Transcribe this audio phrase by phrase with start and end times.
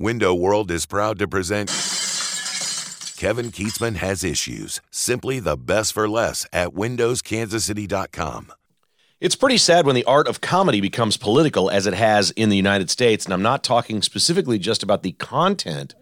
[0.00, 1.70] Window World is proud to present
[3.16, 4.80] Kevin Kietzman Has Issues.
[4.92, 8.52] Simply the best for less at WindowsKansasCity.com.
[9.20, 12.56] It's pretty sad when the art of comedy becomes political as it has in the
[12.56, 13.24] United States.
[13.24, 15.96] And I'm not talking specifically just about the content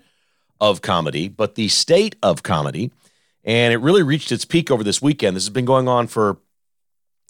[0.60, 2.90] of comedy, but the state of comedy.
[3.44, 5.36] And it really reached its peak over this weekend.
[5.36, 6.36] This has been going on for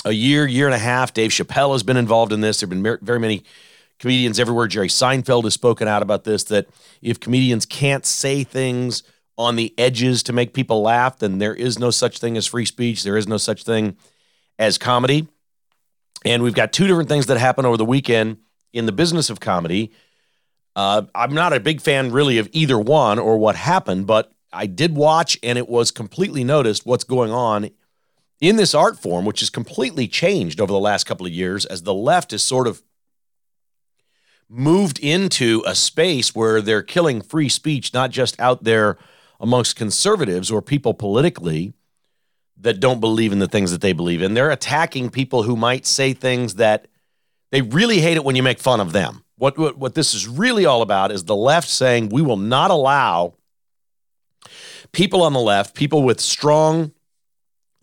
[0.04, 1.14] a year, year and a half.
[1.14, 2.58] Dave Chappelle has been involved in this.
[2.58, 3.44] There have been very many
[3.98, 4.66] comedians everywhere.
[4.66, 6.68] Jerry Seinfeld has spoken out about this that
[7.02, 9.02] if comedians can't say things
[9.38, 12.64] on the edges to make people laugh, then there is no such thing as free
[12.64, 13.02] speech.
[13.02, 13.96] There is no such thing
[14.58, 15.28] as comedy.
[16.24, 18.38] And we've got two different things that happened over the weekend
[18.72, 19.92] in the business of comedy.
[20.74, 24.66] Uh, I'm not a big fan, really, of either one or what happened, but I
[24.66, 27.70] did watch and it was completely noticed what's going on
[28.40, 31.82] in this art form, which has completely changed over the last couple of years as
[31.82, 32.82] the left has sort of
[34.48, 38.96] moved into a space where they're killing free speech, not just out there
[39.40, 41.72] amongst conservatives or people politically
[42.58, 44.34] that don't believe in the things that they believe in.
[44.34, 46.86] They're attacking people who might say things that
[47.50, 49.24] they really hate it when you make fun of them.
[49.36, 52.70] What, what, what this is really all about is the left saying we will not
[52.70, 53.34] allow
[54.92, 56.92] people on the left, people with strong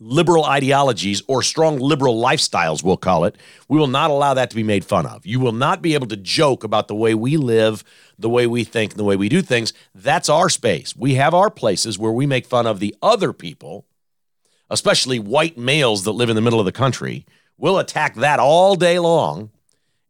[0.04, 3.36] liberal ideologies or strong liberal lifestyles, we'll call it,
[3.68, 5.24] we will not allow that to be made fun of.
[5.24, 7.82] You will not be able to joke about the way we live,
[8.18, 9.72] the way we think, and the way we do things.
[9.94, 10.94] That's our space.
[10.94, 13.86] We have our places where we make fun of the other people,
[14.68, 17.24] especially white males that live in the middle of the country.
[17.56, 19.50] We'll attack that all day long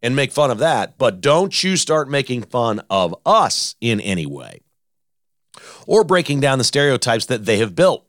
[0.02, 4.26] and make fun of that, but don't you start making fun of us in any
[4.26, 4.60] way
[5.86, 8.04] or breaking down the stereotypes that they have built.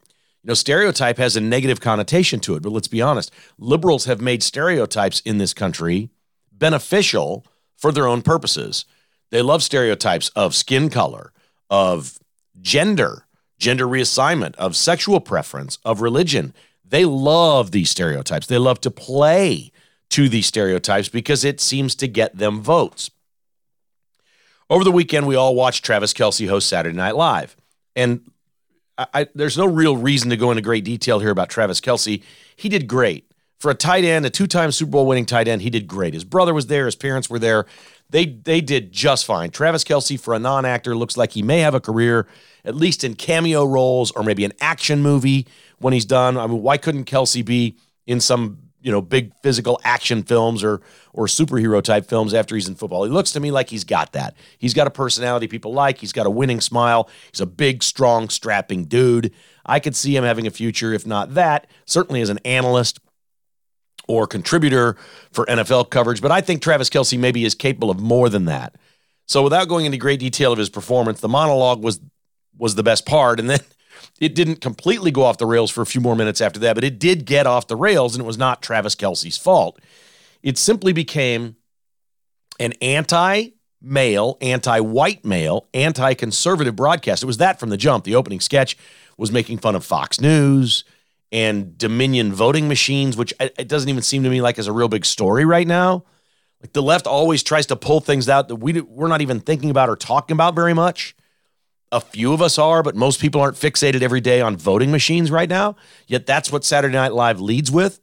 [0.45, 3.31] You know, stereotype has a negative connotation to it, but let's be honest.
[3.57, 6.11] Liberals have made stereotypes in this country
[6.51, 8.85] beneficial for their own purposes.
[9.31, 11.33] They love stereotypes of skin color,
[11.71, 12.19] of
[12.61, 13.25] gender,
[13.57, 16.53] gender reassignment, of sexual preference, of religion.
[16.87, 18.45] They love these stereotypes.
[18.45, 19.71] They love to play
[20.11, 23.09] to these stereotypes because it seems to get them votes.
[24.69, 27.57] Over the weekend, we all watched Travis Kelce host Saturday Night Live.
[27.95, 28.29] And
[28.97, 32.23] I, there's no real reason to go into great detail here about Travis Kelce.
[32.55, 33.29] He did great.
[33.59, 36.13] For a tight end, a two time Super Bowl winning tight end, he did great.
[36.13, 37.65] His brother was there, his parents were there.
[38.09, 39.49] They, they did just fine.
[39.49, 42.27] Travis Kelce, for a non actor, looks like he may have a career,
[42.63, 45.47] at least in cameo roles or maybe an action movie
[45.79, 46.37] when he's done.
[46.37, 50.79] I mean, why couldn't Kelce be in some you know big physical action films or
[51.11, 53.03] or superhero type films after he's in football.
[53.03, 54.35] He looks to me like he's got that.
[54.59, 55.97] He's got a personality people like.
[55.97, 57.09] He's got a winning smile.
[57.31, 59.33] He's a big, strong, strapping dude.
[59.65, 62.99] I could see him having a future, if not that, certainly as an analyst
[64.07, 64.95] or contributor
[65.31, 66.21] for NFL coverage.
[66.21, 68.75] But I think Travis Kelce maybe is capable of more than that.
[69.25, 71.99] So without going into great detail of his performance, the monologue was
[72.55, 73.59] was the best part, and then
[74.19, 76.83] it didn't completely go off the rails for a few more minutes after that, but
[76.83, 79.79] it did get off the rails, and it was not Travis Kelce's fault.
[80.43, 81.55] It simply became
[82.59, 83.51] an anti
[83.81, 87.23] male, anti white male, anti conservative broadcast.
[87.23, 88.03] It was that from the jump.
[88.03, 88.77] The opening sketch
[89.17, 90.83] was making fun of Fox News
[91.31, 94.87] and Dominion voting machines, which it doesn't even seem to me like is a real
[94.87, 96.03] big story right now.
[96.61, 99.69] Like the left always tries to pull things out that we, we're not even thinking
[99.69, 101.15] about or talking about very much.
[101.95, 105.31] A few of us are, but most people aren't fixated every day on voting machines
[105.31, 105.77] right now.
[106.07, 108.01] Yet that's what Saturday Night Live leads with.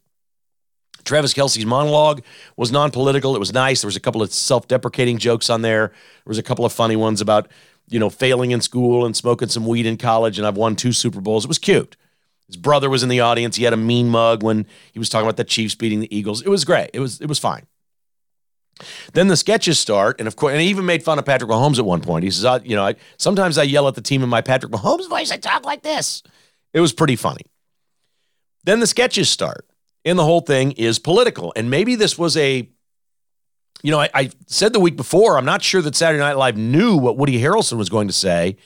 [1.04, 2.22] Travis Kelce's monologue
[2.56, 3.36] was non political.
[3.36, 3.82] It was nice.
[3.82, 5.88] There was a couple of self deprecating jokes on there.
[5.88, 7.48] There was a couple of funny ones about,
[7.90, 10.38] you know, failing in school and smoking some weed in college.
[10.38, 11.44] And I've won two Super Bowls.
[11.44, 11.94] It was cute.
[12.46, 13.56] His brother was in the audience.
[13.56, 16.40] He had a mean mug when he was talking about the Chiefs beating the Eagles.
[16.40, 16.88] It was great.
[16.94, 17.66] It was it was fine.
[19.12, 21.78] Then the sketches start, and of course, and he even made fun of Patrick Mahomes
[21.78, 22.24] at one point.
[22.24, 24.72] He says, I, "You know, I, sometimes I yell at the team in my Patrick
[24.72, 25.30] Mahomes voice.
[25.30, 26.22] I talk like this."
[26.72, 27.44] It was pretty funny.
[28.64, 29.66] Then the sketches start,
[30.04, 31.52] and the whole thing is political.
[31.56, 32.68] And maybe this was a,
[33.82, 36.56] you know, I, I said the week before, I'm not sure that Saturday Night Live
[36.56, 38.56] knew what Woody Harrelson was going to say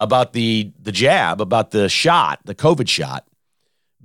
[0.00, 3.26] about the the jab, about the shot, the COVID shot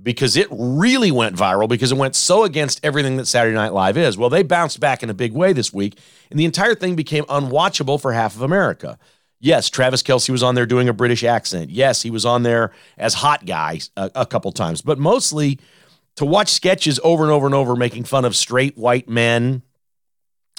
[0.02, 3.96] because it really went viral because it went so against everything that Saturday Night Live
[3.96, 4.16] is.
[4.16, 5.98] Well, they bounced back in a big way this week,
[6.30, 8.98] and the entire thing became unwatchable for half of America.
[9.40, 11.70] Yes, Travis Kelce was on there doing a British accent.
[11.70, 15.58] Yes, he was on there as hot guy a, a couple times, but mostly
[16.16, 19.62] to watch sketches over and over and over making fun of straight white men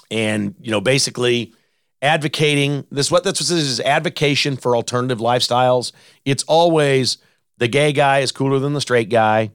[0.10, 1.54] and, you know, basically
[2.02, 5.92] advocating this what that's what this is advocation for alternative lifestyles.
[6.26, 7.20] It's always
[7.62, 9.52] the gay guy is cooler than the straight guy.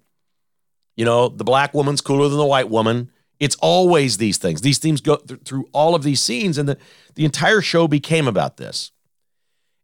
[0.94, 3.10] You know, the black woman's cooler than the white woman.
[3.40, 4.60] It's always these things.
[4.60, 6.78] These themes go th- through all of these scenes, and the,
[7.16, 8.92] the entire show became about this.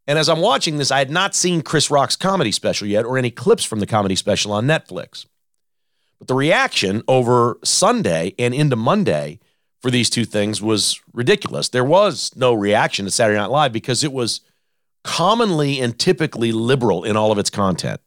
[0.06, 3.18] And as I'm watching this, I had not seen Chris Rock's comedy special yet or
[3.18, 5.26] any clips from the comedy special on Netflix.
[6.20, 9.40] But the reaction over Sunday and into Monday
[9.80, 11.70] for these two things was ridiculous.
[11.70, 14.42] There was no reaction to Saturday Night Live because it was
[15.02, 18.00] commonly and typically liberal in all of its content,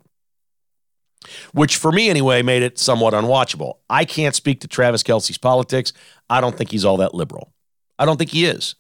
[1.54, 3.75] which for me anyway made it somewhat unwatchable.
[3.89, 5.94] I can't speak to Travis Kelce's politics.
[6.30, 7.51] I don't think he's all that liberal.
[7.98, 8.75] I don't think he is.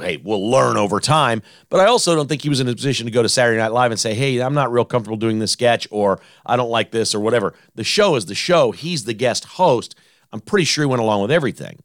[0.00, 3.06] Hey, we'll learn over time, but I also don't think he was in a position
[3.06, 5.50] to go to Saturday Night Live and say, "Hey, I'm not real comfortable doing this
[5.50, 7.54] sketch," or "I don't like this," or whatever.
[7.74, 8.70] The show is the show.
[8.70, 9.96] He's the guest host.
[10.32, 11.80] I'm pretty sure he went along with everything,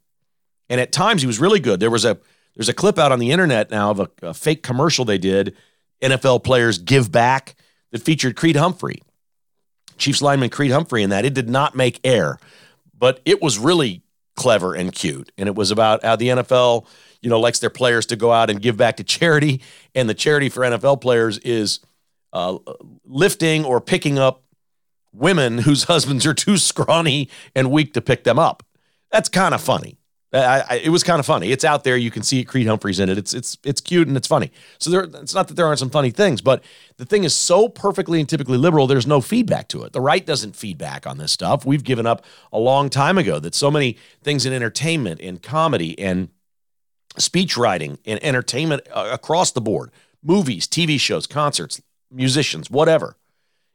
[0.68, 1.80] and at times he was really good.
[1.80, 2.18] There was a
[2.54, 5.56] there's a clip out on the internet now of a, a fake commercial they did.
[6.00, 7.56] NFL players give back
[7.90, 9.02] that featured Creed Humphrey,
[9.98, 11.24] Chiefs lineman Creed Humphrey, in that.
[11.24, 12.38] It did not make air,
[12.98, 14.02] but it was really
[14.36, 15.30] clever and cute.
[15.38, 16.86] And it was about how the NFL,
[17.22, 19.60] you know, likes their players to go out and give back to charity.
[19.94, 21.80] And the charity for NFL players is
[22.32, 22.58] uh,
[23.04, 24.42] lifting or picking up
[25.12, 28.64] women whose husbands are too scrawny and weak to pick them up.
[29.10, 29.96] That's kind of funny.
[30.34, 31.52] I, I, it was kind of funny.
[31.52, 31.96] It's out there.
[31.96, 32.44] You can see.
[32.44, 33.16] Creed Humphrey's in it.
[33.16, 34.50] It's it's it's cute and it's funny.
[34.78, 36.64] So there, it's not that there aren't some funny things, but
[36.96, 38.86] the thing is so perfectly and typically liberal.
[38.86, 39.92] There's no feedback to it.
[39.92, 41.64] The right doesn't feedback on this stuff.
[41.64, 43.38] We've given up a long time ago.
[43.38, 46.30] That so many things in entertainment, in comedy, and
[47.16, 49.92] speech writing, and entertainment uh, across the board,
[50.22, 53.16] movies, TV shows, concerts, musicians, whatever,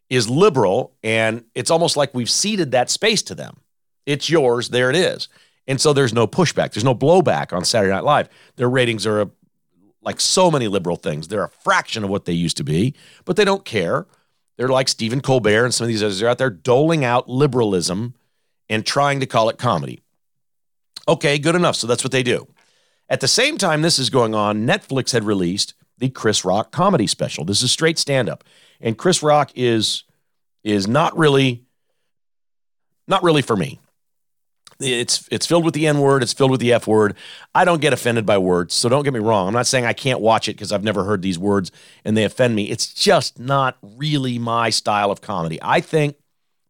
[0.09, 3.61] is liberal, and it's almost like we've ceded that space to them.
[4.05, 4.69] It's yours.
[4.69, 5.29] There it is.
[5.69, 6.73] And so there's no pushback.
[6.73, 8.27] There's no blowback on Saturday Night Live.
[8.55, 9.29] Their ratings are a,
[10.01, 11.27] like so many liberal things.
[11.27, 14.07] They're a fraction of what they used to be, but they don't care.
[14.57, 16.19] They're like Stephen Colbert and some of these others.
[16.19, 18.15] They're out there doling out liberalism
[18.67, 20.01] and trying to call it comedy.
[21.07, 21.75] Okay, good enough.
[21.75, 22.47] So that's what they do.
[23.07, 27.05] At the same time this is going on, Netflix had released the Chris Rock comedy
[27.05, 27.45] special.
[27.45, 28.43] This is straight stand up.
[28.81, 30.03] And Chris Rock is
[30.63, 31.63] is not really
[33.07, 33.79] not really for me
[34.79, 37.15] it's it's filled with the N word, it's filled with the F word.
[37.53, 39.47] I don't get offended by words, so don't get me wrong.
[39.47, 41.71] I'm not saying I can't watch it because I've never heard these words
[42.05, 42.69] and they offend me.
[42.69, 45.59] It's just not really my style of comedy.
[45.61, 46.15] I think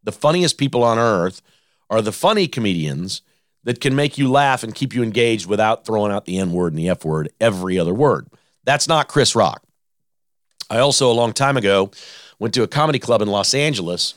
[0.04, 1.42] the funniest people on earth
[1.90, 3.22] are the funny comedians
[3.64, 6.74] that can make you laugh and keep you engaged without throwing out the N word
[6.74, 8.28] and the F word every other word.
[8.64, 9.64] That's not Chris Rock.
[10.70, 11.92] I also, a long time ago,
[12.38, 14.14] went to a comedy club in Los Angeles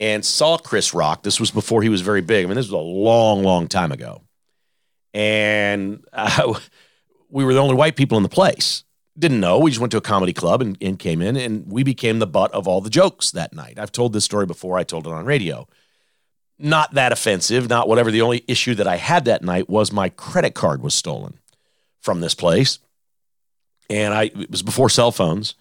[0.00, 1.22] and saw Chris Rock.
[1.22, 2.44] This was before he was very big.
[2.44, 4.22] I mean, this was a long, long time ago.
[5.12, 6.54] And uh,
[7.30, 8.84] we were the only white people in the place.
[9.16, 9.58] Didn't know.
[9.60, 12.26] We just went to a comedy club and, and came in, and we became the
[12.26, 13.78] butt of all the jokes that night.
[13.78, 15.68] I've told this story before, I told it on radio.
[16.58, 18.10] Not that offensive, not whatever.
[18.10, 21.38] The only issue that I had that night was my credit card was stolen
[22.00, 22.80] from this place.
[23.88, 25.54] And I it was before cell phones.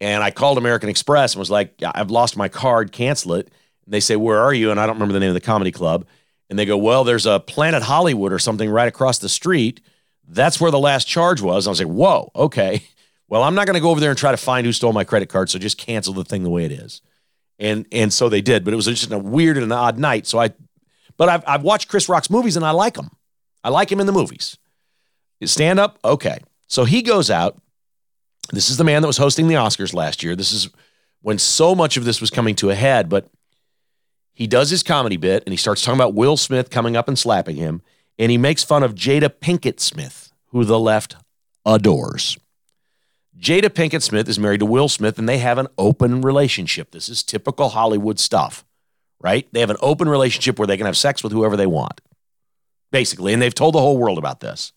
[0.00, 3.50] And I called American Express and was like, I've lost my card, cancel it.
[3.88, 4.70] And they say, Where are you?
[4.70, 6.06] And I don't remember the name of the comedy club.
[6.50, 9.80] And they go, Well, there's a Planet Hollywood or something right across the street.
[10.28, 11.64] That's where the last charge was.
[11.66, 12.82] And I was like, Whoa, okay.
[13.30, 15.04] Well, I'm not going to go over there and try to find who stole my
[15.04, 15.50] credit card.
[15.50, 17.02] So just cancel the thing the way it is.
[17.58, 18.64] And and so they did.
[18.64, 20.26] But it was just a weird and an odd night.
[20.26, 20.54] So I,
[21.18, 23.10] but I've, I've watched Chris Rock's movies and I like him.
[23.62, 24.56] I like him in the movies.
[25.44, 26.38] Stand up, okay.
[26.68, 27.60] So he goes out
[28.50, 30.34] this is the man that was hosting the Oscars last year.
[30.34, 30.70] This is
[31.20, 33.28] when so much of this was coming to a head, but
[34.38, 37.18] he does his comedy bit and he starts talking about Will Smith coming up and
[37.18, 37.82] slapping him.
[38.20, 41.16] And he makes fun of Jada Pinkett Smith, who the left
[41.66, 42.38] adores.
[43.36, 46.92] Jada Pinkett Smith is married to Will Smith and they have an open relationship.
[46.92, 48.64] This is typical Hollywood stuff,
[49.20, 49.48] right?
[49.50, 52.00] They have an open relationship where they can have sex with whoever they want,
[52.92, 53.32] basically.
[53.32, 54.72] And they've told the whole world about this.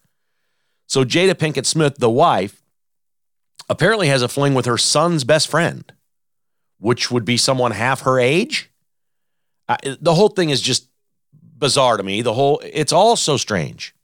[0.88, 2.64] So Jada Pinkett Smith, the wife,
[3.70, 5.94] apparently has a fling with her son's best friend,
[6.80, 8.71] which would be someone half her age.
[9.78, 10.90] The whole thing is just
[11.58, 12.22] bizarre to me.
[12.22, 13.96] The whole, it's all so strange.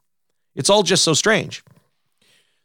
[0.55, 1.63] It's all just so strange.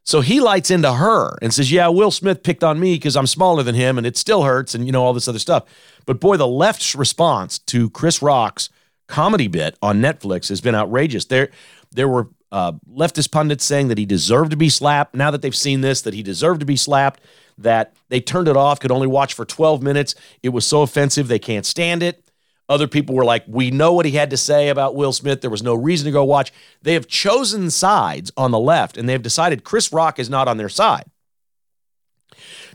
[0.05, 3.27] So he lights into her and says, Yeah, Will Smith picked on me because I'm
[3.27, 5.65] smaller than him and it still hurts and, you know, all this other stuff.
[6.07, 8.69] But boy, the left's response to Chris Rock's
[9.07, 11.27] comedy bit on Netflix has been outrageous.
[11.27, 11.51] There,
[11.93, 15.15] there were uh, leftist pundits saying that he deserved to be slapped.
[15.15, 17.21] Now that they've seen this, that he deserved to be slapped,
[17.59, 20.15] that they turned it off, could only watch for 12 minutes.
[20.43, 22.25] It was so offensive, they can't stand it.
[22.69, 25.41] Other people were like, we know what he had to say about Will Smith.
[25.41, 26.53] There was no reason to go watch.
[26.81, 30.49] They have chosen sides on the left, and they have decided Chris Rock is not
[30.49, 31.05] on their side.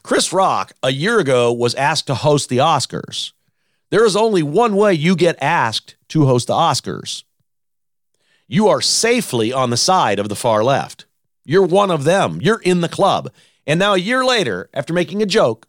[0.04, 3.32] Chris Rock, a year ago, was asked to host the Oscars.
[3.90, 7.24] There is only one way you get asked to host the Oscars
[8.48, 11.06] you are safely on the side of the far left.
[11.44, 12.40] You're one of them.
[12.42, 13.32] You're in the club.
[13.66, 15.68] And now, a year later, after making a joke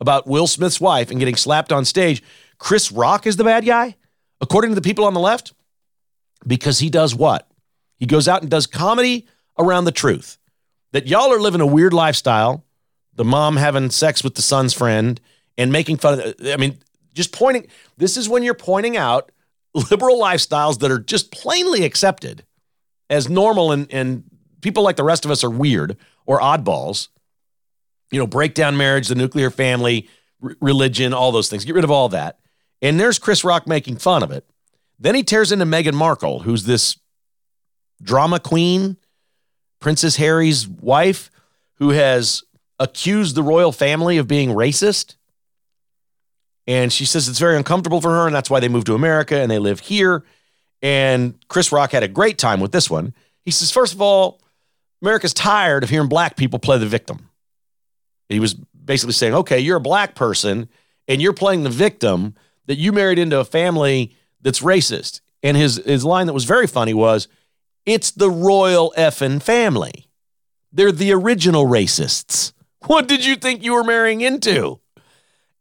[0.00, 2.22] about Will Smith's wife and getting slapped on stage,
[2.58, 3.96] Chris Rock is the bad guy,
[4.40, 5.52] according to the people on the left,
[6.46, 7.48] because he does what?
[7.96, 9.26] He goes out and does comedy
[9.58, 10.38] around the truth
[10.92, 12.64] that y'all are living a weird lifestyle,
[13.14, 15.20] the mom having sex with the son's friend
[15.58, 16.78] and making fun of, I mean,
[17.12, 19.32] just pointing, this is when you're pointing out
[19.90, 22.44] liberal lifestyles that are just plainly accepted
[23.10, 24.24] as normal and, and
[24.60, 27.08] people like the rest of us are weird or oddballs.
[28.10, 30.08] You know, break down marriage, the nuclear family,
[30.42, 31.64] r- religion, all those things.
[31.64, 32.38] Get rid of all that.
[32.82, 34.44] And there's Chris Rock making fun of it.
[34.98, 36.98] Then he tears into Meghan Markle, who's this
[38.02, 38.96] drama queen,
[39.80, 41.30] Princess Harry's wife,
[41.74, 42.42] who has
[42.78, 45.16] accused the royal family of being racist.
[46.66, 49.40] And she says it's very uncomfortable for her, and that's why they moved to America
[49.40, 50.24] and they live here.
[50.82, 53.14] And Chris Rock had a great time with this one.
[53.44, 54.40] He says, first of all,
[55.00, 57.30] America's tired of hearing black people play the victim.
[58.28, 60.68] He was basically saying, okay, you're a black person
[61.06, 62.34] and you're playing the victim
[62.66, 65.20] that you married into a family that's racist.
[65.42, 67.28] And his, his line that was very funny was,
[67.84, 70.08] it's the royal effing family.
[70.72, 72.52] They're the original racists.
[72.86, 74.78] What did you think you were marrying into?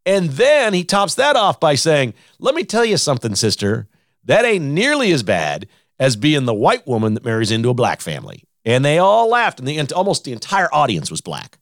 [0.05, 3.87] And then he tops that off by saying, Let me tell you something, sister.
[4.25, 5.67] That ain't nearly as bad
[5.99, 8.43] as being the white woman that marries into a black family.
[8.63, 11.57] And they all laughed, and the, almost the entire audience was black.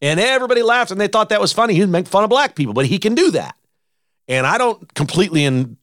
[0.00, 1.74] And everybody laughed, and they thought that was funny.
[1.74, 3.56] He'd make fun of black people, but he can do that.
[4.28, 5.76] And I don't completely and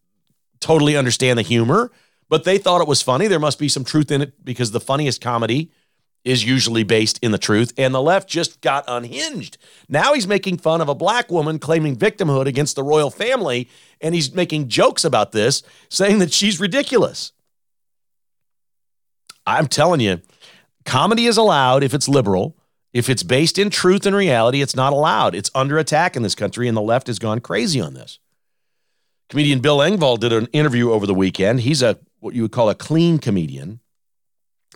[0.59, 1.91] totally understand the humor,
[2.29, 3.27] but they thought it was funny.
[3.27, 5.71] There must be some truth in it because the funniest comedy
[6.23, 7.73] is usually based in the truth.
[7.77, 9.57] And the left just got unhinged.
[9.89, 13.69] Now he's making fun of a black woman claiming victimhood against the royal family.
[13.99, 17.33] And he's making jokes about this, saying that she's ridiculous.
[19.45, 20.21] I'm telling you,
[20.85, 22.57] comedy is allowed if it's liberal.
[22.93, 25.35] If it's based in truth and reality, it's not allowed.
[25.35, 28.19] It's under attack in this country, and the left has gone crazy on this.
[29.33, 31.61] Comedian Bill Engvall did an interview over the weekend.
[31.61, 33.79] He's a what you would call a clean comedian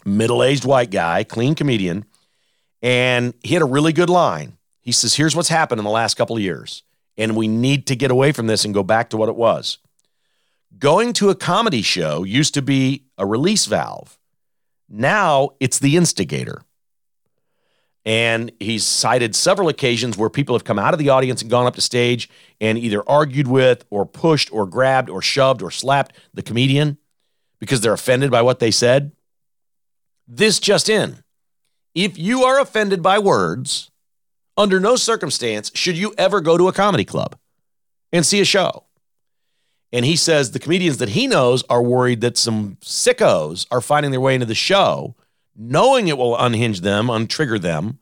[0.03, 2.05] middle aged white guy, clean comedian.
[2.81, 4.57] And he had a really good line.
[4.81, 6.81] He says, Here's what's happened in the last couple of years.
[7.19, 9.77] And we need to get away from this and go back to what it was.
[10.79, 14.17] Going to a comedy show used to be a release valve.
[14.89, 16.63] Now it's the instigator.
[18.07, 21.67] And he's cited several occasions where people have come out of the audience and gone
[21.67, 22.29] up to stage
[22.61, 26.97] and either argued with or pushed or grabbed or shoved or slapped the comedian
[27.59, 29.11] because they're offended by what they said.
[30.25, 31.21] This just in.
[31.93, 33.91] If you are offended by words,
[34.55, 37.37] under no circumstance should you ever go to a comedy club
[38.13, 38.85] and see a show.
[39.91, 44.11] And he says the comedians that he knows are worried that some sickos are finding
[44.11, 45.17] their way into the show,
[45.57, 47.99] knowing it will unhinge them, untrigger them,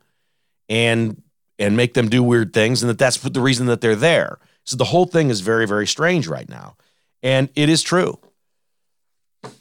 [0.68, 1.22] and
[1.58, 4.38] and make them do weird things, and that that's the reason that they're there.
[4.64, 6.76] So the whole thing is very, very strange right now,
[7.22, 8.18] and it is true.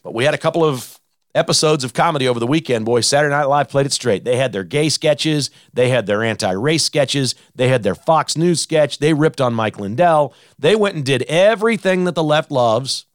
[0.03, 0.99] But we had a couple of
[1.35, 4.23] episodes of comedy over the weekend, Boy, Saturday Night Live played it straight.
[4.23, 8.35] They had their gay sketches, they had their anti race sketches, they had their Fox
[8.35, 10.33] News sketch, they ripped on Mike Lindell.
[10.57, 13.05] They went and did everything that the left loves.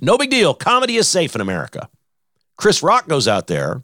[0.00, 0.54] No big deal.
[0.54, 1.90] Comedy is safe in America.
[2.58, 3.82] Chris Rock goes out there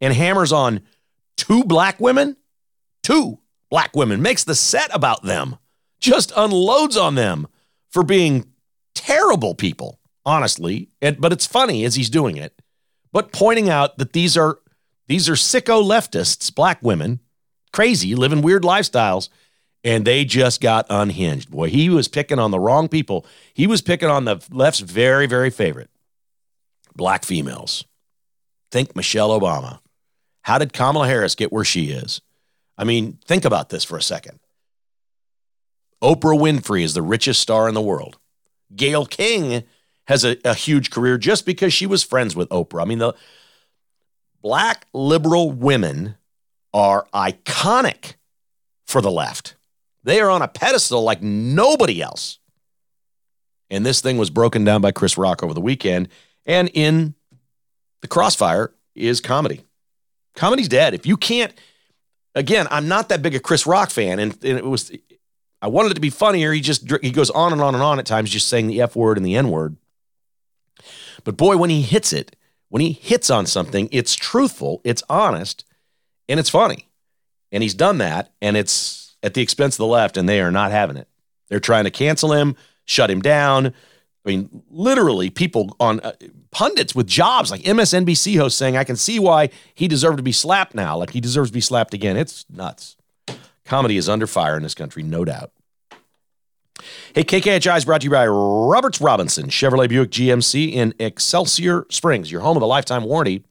[0.00, 0.82] and hammers on
[1.36, 2.36] two black women,
[3.02, 3.40] two
[3.70, 5.56] black women, makes the set about them,
[5.98, 7.48] just unloads on them
[7.90, 8.46] for being
[8.94, 10.90] terrible people honestly.
[11.00, 12.60] And, but it's funny as he's doing it,
[13.12, 14.58] but pointing out that these are
[15.06, 17.20] these are sicko leftists, black women,
[17.72, 19.30] crazy, living weird lifestyles,
[19.82, 21.50] and they just got unhinged.
[21.50, 23.24] Boy, he was picking on the wrong people.
[23.54, 25.88] He was picking on the left's very, very favorite,
[26.98, 27.86] black females.
[28.70, 29.78] Think Michelle Obama.
[30.42, 32.20] How did Kamala Harris get where she is?
[32.76, 34.40] I mean, think about this for a second.
[36.02, 38.18] Oprah Winfrey is the richest star in the world.
[38.76, 39.64] Gayle King
[40.06, 42.82] has a, a huge career just because she was friends with Oprah.
[42.82, 43.14] I mean, the
[44.42, 46.16] black liberal women
[46.74, 48.14] are iconic
[48.86, 49.56] for the left.
[50.04, 52.38] They are on a pedestal like nobody else.
[53.70, 56.08] And this thing was broken down by Chris Rock over the weekend.
[56.48, 57.14] And in
[58.00, 59.64] the crossfire is comedy.
[60.34, 60.94] Comedy's dead.
[60.94, 61.52] If you can't,
[62.34, 64.90] again, I'm not that big a Chris Rock fan, and, and it was
[65.60, 66.52] I wanted it to be funnier.
[66.52, 68.96] He just he goes on and on and on at times, just saying the F
[68.96, 69.76] word and the N word.
[71.24, 72.36] But boy, when he hits it,
[72.68, 75.64] when he hits on something, it's truthful, it's honest,
[76.28, 76.88] and it's funny.
[77.50, 80.50] And he's done that, and it's at the expense of the left, and they are
[80.50, 81.08] not having it.
[81.48, 83.74] They're trying to cancel him, shut him down.
[84.28, 86.12] I mean, literally, people on uh,
[86.50, 90.32] pundits with jobs like MSNBC hosts saying, I can see why he deserved to be
[90.32, 90.98] slapped now.
[90.98, 92.18] Like he deserves to be slapped again.
[92.18, 92.96] It's nuts.
[93.64, 95.50] Comedy is under fire in this country, no doubt.
[97.14, 102.30] Hey, KKHI is brought to you by Roberts Robinson, Chevrolet Buick GMC in Excelsior Springs,
[102.30, 103.44] your home of a lifetime warranty.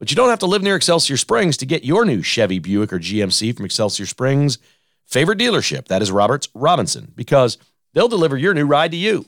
[0.00, 2.92] But you don't have to live near Excelsior Springs to get your new Chevy Buick
[2.92, 4.58] or GMC from Excelsior Springs'
[5.06, 5.86] favorite dealership.
[5.86, 7.56] That is Roberts Robinson, because
[7.94, 9.24] they'll deliver your new ride to you.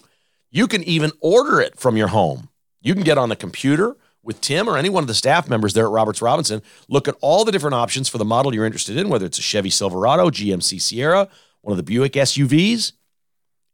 [0.51, 2.49] You can even order it from your home.
[2.81, 5.73] You can get on the computer with Tim or any one of the staff members
[5.73, 8.97] there at Roberts Robinson, look at all the different options for the model you're interested
[8.97, 11.29] in, whether it's a Chevy Silverado, GMC Sierra,
[11.63, 12.93] one of the Buick SUVs,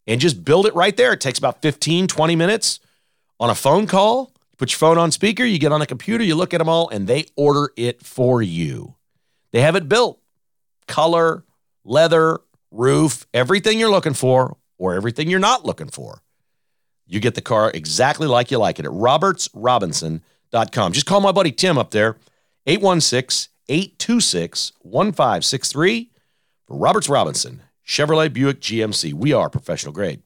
[0.07, 1.13] and just build it right there.
[1.13, 2.81] It takes about 15, 20 minutes
[3.41, 4.33] on a phone call.
[4.57, 6.89] Put your phone on speaker, you get on a computer, you look at them all,
[6.89, 8.95] and they order it for you.
[9.53, 10.19] They have it built
[10.89, 11.45] color,
[11.85, 12.41] leather,
[12.71, 16.23] roof, everything you're looking for, or everything you're not looking for.
[17.07, 20.93] You get the car exactly like you like it at robertsrobinson.com.
[20.93, 22.19] Just call my buddy Tim up there,
[22.67, 26.11] 816 826 1563
[26.67, 29.13] for Roberts Robinson, Chevrolet Buick GMC.
[29.13, 30.23] We are professional grade.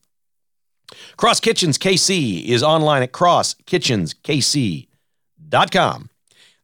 [1.17, 6.11] Cross Kitchens KC is online at crosskitchenskc.com.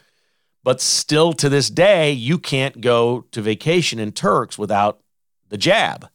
[0.63, 5.01] But still to this day, you can't go to vacation in Turks without
[5.49, 6.07] the jab.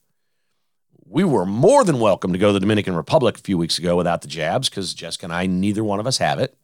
[1.10, 3.96] We were more than welcome to go to the Dominican Republic a few weeks ago
[3.96, 6.54] without the jabs because Jessica and I, neither one of us have it.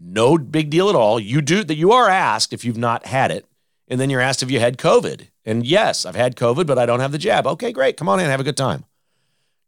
[0.00, 1.20] No big deal at all.
[1.20, 1.76] You do that.
[1.76, 3.46] You are asked if you've not had it,
[3.86, 5.28] and then you're asked if you had COVID.
[5.44, 7.46] And yes, I've had COVID, but I don't have the jab.
[7.46, 7.96] Okay, great.
[7.96, 8.84] Come on in, have a good time.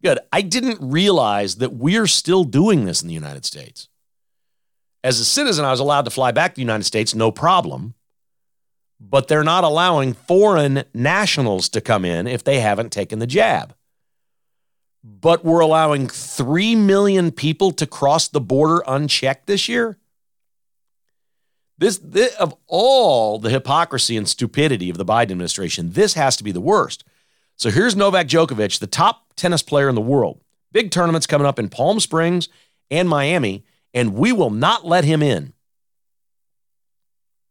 [0.02, 0.18] Good.
[0.32, 3.88] I didn't realize that we're still doing this in the United States.
[5.04, 7.94] As a citizen, I was allowed to fly back to the United States, no problem.
[9.00, 13.74] But they're not allowing foreign nationals to come in if they haven't taken the jab.
[15.04, 19.98] But we're allowing 3 million people to cross the border unchecked this year.
[21.78, 26.44] This, this, of all the hypocrisy and stupidity of the Biden administration, this has to
[26.44, 27.04] be the worst.
[27.54, 30.40] So here's Novak Djokovic, the top tennis player in the world.
[30.72, 32.48] Big tournaments coming up in Palm Springs
[32.90, 35.52] and Miami and we will not let him in.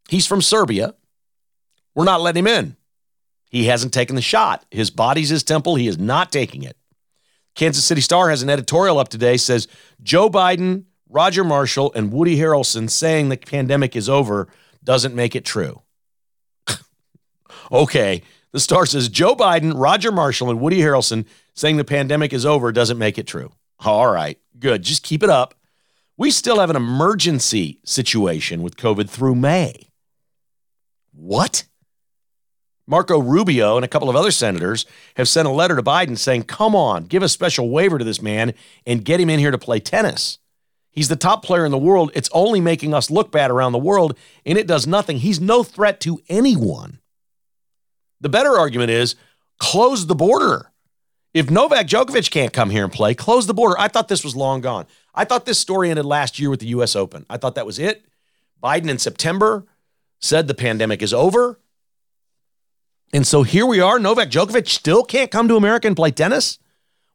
[0.10, 0.96] He's from Serbia.
[1.98, 2.76] We're not letting him in.
[3.50, 4.64] He hasn't taken the shot.
[4.70, 5.74] His body's his temple.
[5.74, 6.78] He is not taking it.
[7.56, 9.68] Kansas City Star has an editorial up today says
[10.04, 14.48] Joe Biden, Roger Marshall, and Woody Harrelson saying the pandemic is over
[14.84, 15.82] doesn't make it true.
[17.72, 18.22] okay.
[18.52, 22.72] The Star says Joe Biden, Roger Marshall, and Woody Harrelson saying the pandemic is over
[22.72, 23.52] doesn't make it true.
[23.84, 24.38] All right.
[24.60, 24.84] Good.
[24.84, 25.56] Just keep it up.
[26.16, 29.90] We still have an emergency situation with COVID through May.
[31.12, 31.64] What?
[32.88, 34.86] Marco Rubio and a couple of other senators
[35.17, 38.21] have sent a letter to Biden saying, come on, give a special waiver to this
[38.21, 38.54] man
[38.86, 40.39] and get him in here to play tennis.
[40.89, 42.12] He's the top player in the world.
[42.15, 45.17] It's only making us look bad around the world, and it does nothing.
[45.17, 47.00] He's no threat to anyone.
[48.19, 49.15] The better argument is
[49.60, 50.71] close the border.
[51.34, 53.76] If Novak Djokovic can't come here and play, close the border.
[53.78, 54.88] I thought this was long gone.
[55.13, 57.26] I thought this story ended last year with the US Open.
[57.30, 58.06] I thought that was it.
[58.63, 59.65] Biden in September
[60.19, 61.60] said the pandemic is over.
[63.13, 64.00] And so here we are.
[64.00, 66.60] Novak Djokovic still can't come to America and play tennis.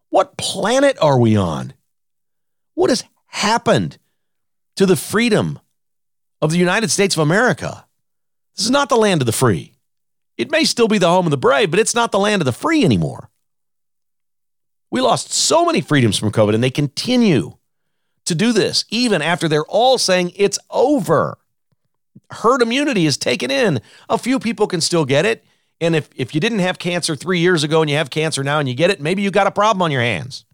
[0.08, 1.74] What planet are we on?
[2.74, 3.98] What has happened
[4.76, 5.58] to the freedom
[6.40, 7.86] of the United States of America?
[8.56, 9.74] This is not the land of the free.
[10.36, 12.46] It may still be the home of the brave, but it's not the land of
[12.46, 13.30] the free anymore.
[14.90, 17.56] We lost so many freedoms from COVID, and they continue
[18.24, 21.38] to do this even after they're all saying it's over.
[22.30, 23.80] Herd immunity is taken in.
[24.08, 25.44] A few people can still get it.
[25.82, 28.60] And if, if you didn't have cancer three years ago and you have cancer now
[28.60, 30.44] and you get it, maybe you got a problem on your hands.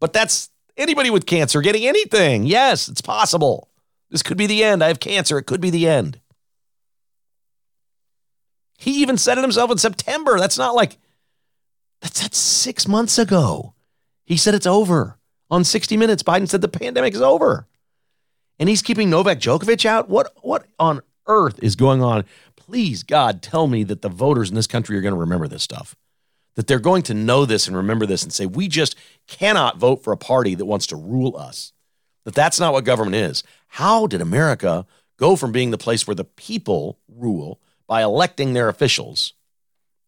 [0.00, 2.46] But that's anybody with cancer getting anything.
[2.46, 3.68] Yes, it's possible.
[4.10, 4.82] This could be the end.
[4.82, 5.36] I have cancer.
[5.36, 6.20] It could be the end.
[8.78, 10.38] He even said it himself in September.
[10.38, 10.96] That's not like,
[12.00, 13.74] that's, that's six months ago.
[14.24, 15.18] He said it's over.
[15.50, 17.66] On 60 Minutes, Biden said the pandemic is over.
[18.58, 20.08] And he's keeping Novak Djokovic out?
[20.08, 22.24] What, what on earth is going on?
[22.66, 25.62] Please, God, tell me that the voters in this country are going to remember this
[25.62, 25.94] stuff.
[26.56, 30.02] That they're going to know this and remember this and say, we just cannot vote
[30.02, 31.72] for a party that wants to rule us.
[32.24, 33.44] That that's not what government is.
[33.68, 38.68] How did America go from being the place where the people rule by electing their
[38.68, 39.32] officials,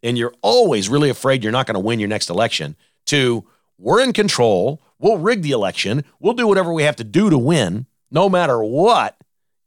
[0.02, 3.46] and you're always really afraid you're not going to win your next election, to
[3.78, 7.38] we're in control, we'll rig the election, we'll do whatever we have to do to
[7.38, 9.16] win, no matter what,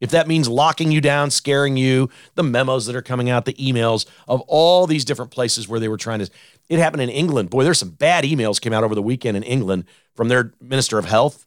[0.02, 3.54] if that means locking you down, scaring you, the memos that are coming out, the
[3.54, 6.30] emails of all these different places where they were trying to.
[6.68, 7.50] It happened in England.
[7.50, 9.86] Boy, there's some bad emails came out over the weekend in England
[10.16, 11.46] from their minister of health,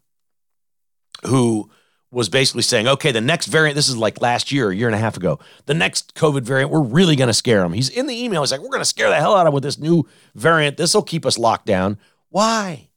[1.27, 1.71] who
[2.11, 4.95] was basically saying, okay, the next variant, this is like last year, a year and
[4.95, 7.73] a half ago, the next COVID variant, we're really going to scare them.
[7.73, 8.43] He's in the email.
[8.43, 10.77] He's like, we're going to scare the hell out of them with this new variant.
[10.77, 11.99] This will keep us locked down.
[12.29, 12.91] Why?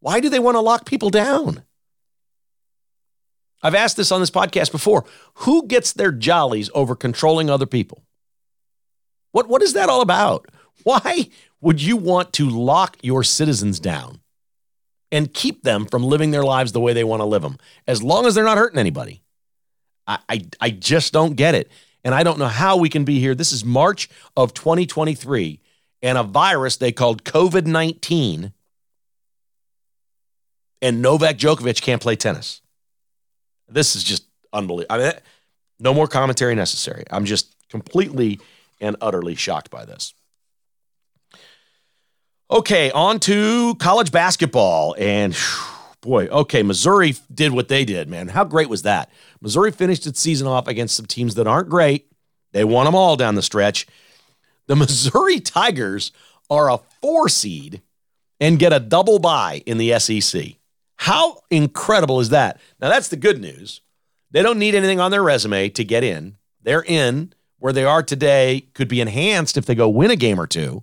[0.00, 1.64] Why do they want to lock people down?
[3.62, 5.04] I've asked this on this podcast before.
[5.34, 8.02] Who gets their jollies over controlling other people?
[9.32, 10.46] What, what is that all about?
[10.82, 11.28] Why
[11.60, 14.20] would you want to lock your citizens down
[15.12, 18.02] and keep them from living their lives the way they want to live them, as
[18.02, 19.22] long as they're not hurting anybody?
[20.06, 21.70] I, I, I just don't get it.
[22.02, 23.34] And I don't know how we can be here.
[23.34, 25.60] This is March of 2023,
[26.00, 28.54] and a virus they called COVID 19,
[30.80, 32.62] and Novak Djokovic can't play tennis.
[33.70, 34.94] This is just unbelievable.
[34.94, 35.12] I mean,
[35.78, 37.04] no more commentary necessary.
[37.10, 38.40] I'm just completely
[38.80, 40.14] and utterly shocked by this.
[42.50, 44.96] Okay, on to college basketball.
[44.98, 45.36] And
[46.00, 48.28] boy, okay, Missouri did what they did, man.
[48.28, 49.10] How great was that?
[49.40, 52.10] Missouri finished its season off against some teams that aren't great.
[52.52, 53.86] They won them all down the stretch.
[54.66, 56.12] The Missouri Tigers
[56.48, 57.82] are a four seed
[58.40, 60.56] and get a double bye in the SEC.
[61.00, 62.60] How incredible is that?
[62.78, 63.80] Now, that's the good news.
[64.32, 66.36] They don't need anything on their resume to get in.
[66.62, 67.32] They're in.
[67.58, 70.82] Where they are today could be enhanced if they go win a game or two,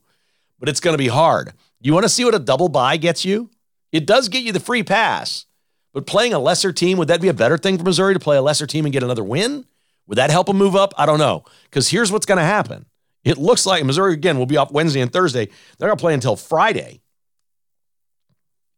[0.60, 1.53] but it's going to be hard.
[1.82, 3.49] You want to see what a double bye gets you?
[3.91, 5.47] It does get you the free pass,
[5.91, 8.38] but playing a lesser team, would that be a better thing for Missouri to play
[8.38, 9.65] a lesser team and get another win?
[10.06, 10.93] Would that help them move up?
[10.99, 11.45] I don't know.
[11.63, 12.86] Because here's what's going to happen.
[13.23, 15.47] It looks like Missouri, again, will be off Wednesday and Thursday.
[15.77, 17.01] They're going to play until Friday.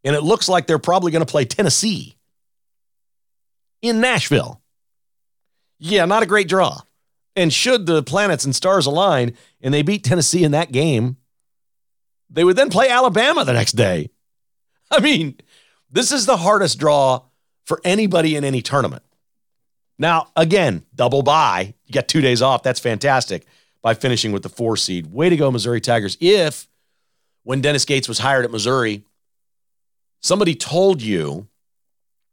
[0.03, 2.15] And it looks like they're probably going to play Tennessee
[3.81, 4.61] in Nashville.
[5.77, 6.79] Yeah, not a great draw.
[7.35, 11.17] And should the planets and stars align and they beat Tennessee in that game,
[12.29, 14.09] they would then play Alabama the next day.
[14.91, 15.37] I mean,
[15.89, 17.23] this is the hardest draw
[17.65, 19.03] for anybody in any tournament.
[19.97, 21.73] Now, again, double bye.
[21.85, 22.63] You got two days off.
[22.63, 23.45] That's fantastic
[23.81, 25.07] by finishing with the four seed.
[25.07, 26.17] Way to go, Missouri Tigers.
[26.19, 26.67] If
[27.43, 29.03] when Dennis Gates was hired at Missouri,
[30.21, 31.47] somebody told you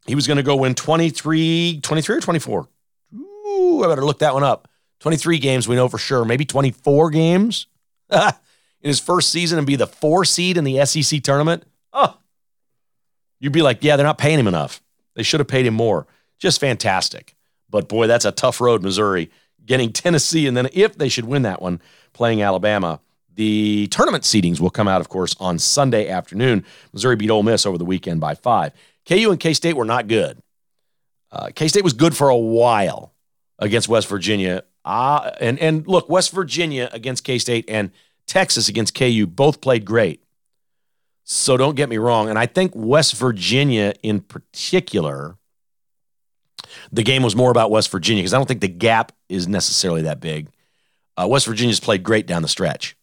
[0.07, 2.68] he was going to go win 23, 23 or 24.
[3.14, 4.68] Ooh, I better look that one up.
[5.01, 6.25] 23 games, we know for sure.
[6.25, 7.66] Maybe 24 games
[8.11, 8.33] in
[8.83, 11.64] his first season and be the four seed in the SEC tournament.
[11.92, 12.18] Oh,
[13.40, 14.83] you'd be like, yeah, they're not paying him enough.
[15.14, 16.07] They should have paid him more.
[16.38, 17.35] Just fantastic.
[17.68, 19.31] But boy, that's a tough road, Missouri.
[19.64, 21.81] Getting Tennessee, and then if they should win that one,
[22.12, 23.01] playing Alabama.
[23.37, 26.64] The tournament seedings will come out, of course, on Sunday afternoon.
[26.92, 28.72] Missouri beat Ole Miss over the weekend by five.
[29.07, 30.42] KU and K State were not good.
[31.31, 33.12] Uh, K State was good for a while
[33.59, 34.64] against West Virginia.
[34.85, 37.90] Uh, and, and look, West Virginia against K State and
[38.27, 40.22] Texas against KU both played great.
[41.25, 42.31] So don't get me wrong.
[42.31, 45.37] And I think West Virginia in particular,
[46.90, 50.03] the game was more about West Virginia because I don't think the gap is necessarily
[50.03, 50.49] that big.
[51.16, 52.96] Uh, West Virginia's played great down the stretch.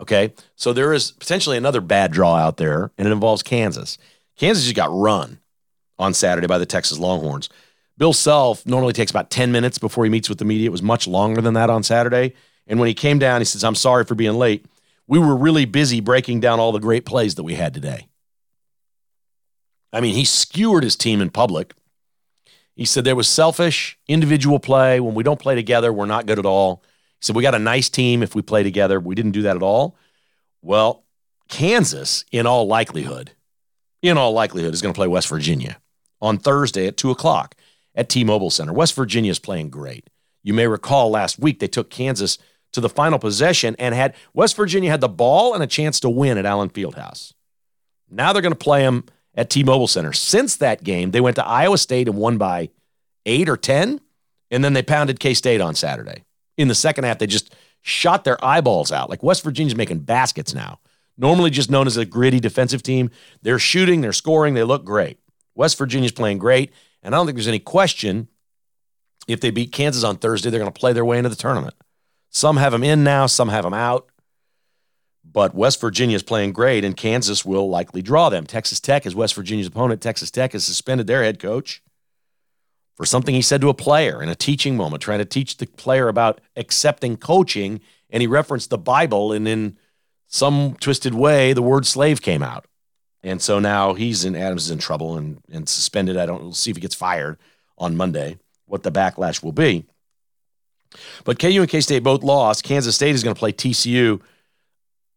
[0.00, 0.32] Okay.
[0.56, 3.98] So there is potentially another bad draw out there, and it involves Kansas.
[4.36, 5.38] Kansas just got run
[5.98, 7.48] on Saturday by the Texas Longhorns.
[7.96, 10.66] Bill Self normally takes about 10 minutes before he meets with the media.
[10.66, 12.34] It was much longer than that on Saturday.
[12.66, 14.66] And when he came down, he says, I'm sorry for being late.
[15.06, 18.08] We were really busy breaking down all the great plays that we had today.
[19.92, 21.74] I mean, he skewered his team in public.
[22.74, 24.98] He said there was selfish individual play.
[24.98, 26.82] When we don't play together, we're not good at all.
[27.24, 29.00] Said we got a nice team if we play together.
[29.00, 29.96] We didn't do that at all.
[30.60, 31.04] Well,
[31.48, 33.32] Kansas, in all likelihood,
[34.02, 35.78] in all likelihood, is going to play West Virginia
[36.20, 37.54] on Thursday at 2 o'clock
[37.94, 38.72] at T Mobile Center.
[38.72, 40.10] West Virginia is playing great.
[40.42, 42.38] You may recall last week they took Kansas
[42.72, 46.10] to the final possession and had West Virginia had the ball and a chance to
[46.10, 47.32] win at Allen Fieldhouse.
[48.10, 50.12] Now they're going to play them at T-Mobile Center.
[50.12, 52.70] Since that game, they went to Iowa State and won by
[53.24, 54.00] 8 or 10,
[54.50, 56.24] and then they pounded K-State on Saturday.
[56.56, 59.10] In the second half, they just shot their eyeballs out.
[59.10, 60.80] Like West Virginia's making baskets now.
[61.16, 63.10] Normally just known as a gritty defensive team.
[63.42, 65.18] They're shooting, they're scoring, they look great.
[65.54, 68.28] West Virginia's playing great, and I don't think there's any question
[69.28, 71.74] if they beat Kansas on Thursday, they're going to play their way into the tournament.
[72.30, 74.08] Some have them in now, some have them out.
[75.24, 78.46] But West Virginia is playing great, and Kansas will likely draw them.
[78.46, 80.02] Texas Tech is West Virginia's opponent.
[80.02, 81.82] Texas Tech has suspended their head coach
[82.94, 85.66] for something he said to a player in a teaching moment, trying to teach the
[85.66, 87.80] player about accepting coaching.
[88.10, 89.76] And he referenced the Bible, and in
[90.28, 92.66] some twisted way, the word slave came out.
[93.24, 96.16] And so now he's in Adams is in trouble and, and suspended.
[96.16, 97.38] I don't we'll see if he gets fired
[97.78, 99.86] on Monday, what the backlash will be.
[101.24, 102.62] But KU and K State both lost.
[102.62, 104.20] Kansas State is going to play TCU.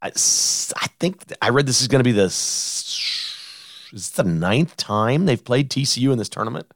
[0.01, 5.25] I, I think I read this is going to be the is the ninth time
[5.25, 6.67] they've played TCU in this tournament.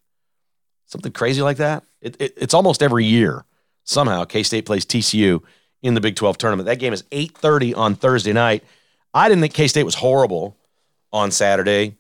[0.91, 1.83] Something crazy like that.
[2.01, 3.45] It, it, it's almost every year.
[3.85, 5.41] Somehow K State plays TCU
[5.81, 6.67] in the Big 12 tournament.
[6.67, 8.63] That game is 8:30 on Thursday night.
[9.13, 10.57] I didn't think K State was horrible
[11.13, 11.95] on Saturday.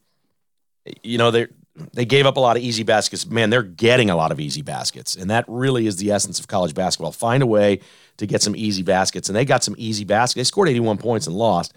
[1.03, 1.47] You know, they
[1.93, 3.25] they gave up a lot of easy baskets.
[3.25, 5.15] Man, they're getting a lot of easy baskets.
[5.15, 7.13] And that really is the essence of college basketball.
[7.13, 7.79] Find a way
[8.17, 9.29] to get some easy baskets.
[9.29, 10.35] And they got some easy baskets.
[10.35, 11.73] They scored 81 points and lost.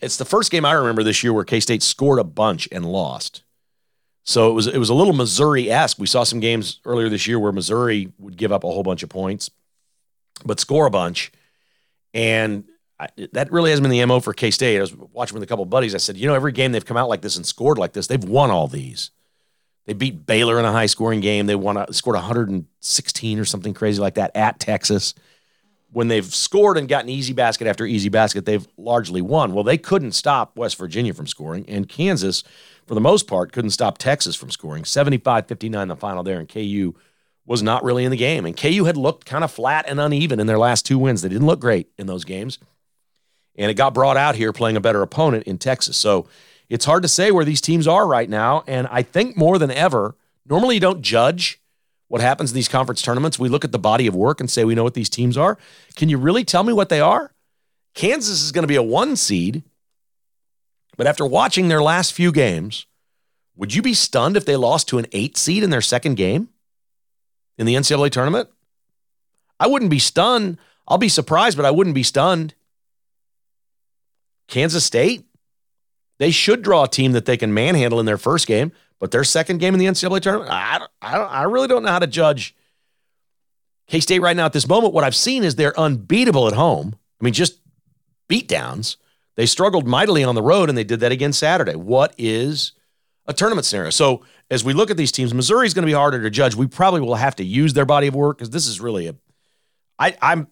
[0.00, 2.86] It's the first game I remember this year where K State scored a bunch and
[2.86, 3.42] lost.
[4.24, 5.98] So it was it was a little Missouri esque.
[5.98, 9.02] We saw some games earlier this year where Missouri would give up a whole bunch
[9.02, 9.50] of points,
[10.44, 11.30] but score a bunch.
[12.14, 12.64] And
[12.98, 14.78] I, that really hasn't been the mo for K State.
[14.78, 15.94] I was watching with a couple buddies.
[15.94, 18.06] I said, you know, every game they've come out like this and scored like this,
[18.06, 19.10] they've won all these.
[19.86, 21.46] They beat Baylor in a high scoring game.
[21.46, 25.14] They won, scored 116 or something crazy like that at Texas.
[25.94, 29.54] When they've scored and gotten easy basket after easy basket, they've largely won.
[29.54, 32.44] Well, they couldn't stop West Virginia from scoring, and Kansas,
[32.86, 34.84] for the most part, couldn't stop Texas from scoring.
[34.84, 36.94] 75 59 the final there, and KU
[37.46, 38.44] was not really in the game.
[38.44, 41.22] And KU had looked kind of flat and uneven in their last two wins.
[41.22, 42.58] They didn't look great in those games
[43.56, 45.96] and it got brought out here playing a better opponent in Texas.
[45.96, 46.26] So
[46.68, 48.64] it's hard to say where these teams are right now.
[48.66, 51.60] And I think more than ever, normally you don't judge
[52.08, 53.38] what happens in these conference tournaments.
[53.38, 55.58] We look at the body of work and say we know what these teams are.
[55.96, 57.32] Can you really tell me what they are?
[57.94, 59.62] Kansas is going to be a one seed,
[60.96, 62.86] but after watching their last few games,
[63.56, 66.48] would you be stunned if they lost to an eight seed in their second game
[67.56, 68.48] in the NCAA tournament?
[69.60, 70.58] I wouldn't be stunned.
[70.88, 72.54] I'll be surprised, but I wouldn't be stunned.
[74.48, 75.24] Kansas State,
[76.18, 79.24] they should draw a team that they can manhandle in their first game, but their
[79.24, 81.98] second game in the NCAA tournament, I, don't, I, don't, I really don't know how
[81.98, 82.54] to judge
[83.86, 84.94] K State right now at this moment.
[84.94, 86.96] What I've seen is they're unbeatable at home.
[87.20, 87.60] I mean, just
[88.28, 88.96] beatdowns.
[89.36, 91.74] They struggled mightily on the road, and they did that again Saturday.
[91.74, 92.72] What is
[93.26, 93.90] a tournament scenario?
[93.90, 96.54] So as we look at these teams, Missouri's going to be harder to judge.
[96.54, 99.16] We probably will have to use their body of work because this is really a.
[99.98, 100.48] I I'm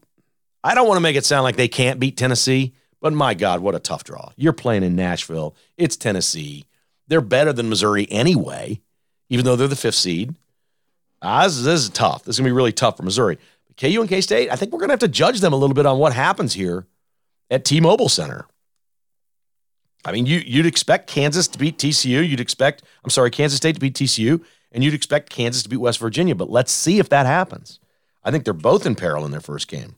[0.64, 2.75] I don't want to make it sound like they can't beat Tennessee.
[3.02, 4.30] But my God, what a tough draw.
[4.36, 5.56] You're playing in Nashville.
[5.76, 6.66] It's Tennessee.
[7.08, 8.80] They're better than Missouri anyway,
[9.28, 10.36] even though they're the fifth seed.
[11.20, 12.22] Uh, this, this, is tough.
[12.22, 13.38] This is going to be really tough for Missouri.
[13.66, 15.56] But KU and K State, I think we're going to have to judge them a
[15.56, 16.86] little bit on what happens here
[17.50, 18.46] at T Mobile Center.
[20.04, 22.26] I mean, you, you'd expect Kansas to beat TCU.
[22.26, 25.76] You'd expect, I'm sorry, Kansas State to beat TCU, and you'd expect Kansas to beat
[25.78, 26.36] West Virginia.
[26.36, 27.80] But let's see if that happens.
[28.22, 29.96] I think they're both in peril in their first game.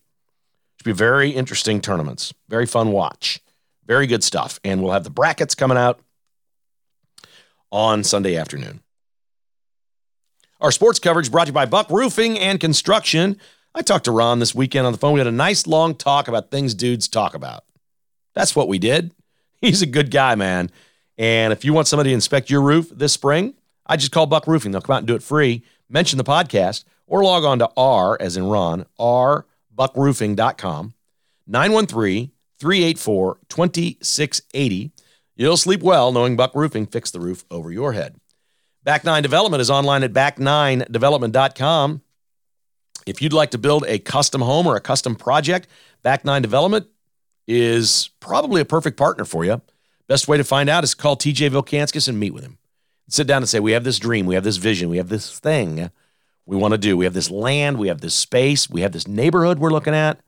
[0.85, 2.35] Be very interesting tournaments.
[2.49, 3.40] Very fun watch.
[3.87, 4.61] Very good stuff.
[4.62, 5.99] And we'll have the brackets coming out
[7.73, 8.81] on Sunday afternoon.
[10.61, 13.38] Our sports coverage brought to you by Buck Roofing and Construction.
[13.75, 15.14] I talked to Ron this weekend on the phone.
[15.14, 17.64] We had a nice long talk about things dudes talk about.
[18.35, 19.12] That's what we did.
[19.62, 20.70] He's a good guy, man.
[21.16, 23.55] And if you want somebody to inspect your roof this spring,
[23.87, 24.73] I just call Buck Roofing.
[24.73, 25.62] They'll come out and do it free.
[25.88, 30.94] Mention the podcast or log on to R, as in Ron, R buckroofing.com,
[31.46, 34.92] 913 384 2680.
[35.37, 38.16] You'll sleep well knowing Buck Roofing fixed the roof over your head.
[38.84, 42.02] Back Nine Development is online at back9development.com.
[43.06, 45.68] If you'd like to build a custom home or a custom project,
[46.02, 46.87] Back Nine Development
[47.46, 49.60] is probably a perfect partner for you.
[50.06, 52.58] Best way to find out is call TJ Vilkanskis and meet with him.
[53.08, 55.38] Sit down and say, We have this dream, we have this vision, we have this
[55.38, 55.90] thing
[56.46, 56.96] we want to do.
[56.96, 60.20] We have this land, we have this space, we have this neighborhood we're looking at.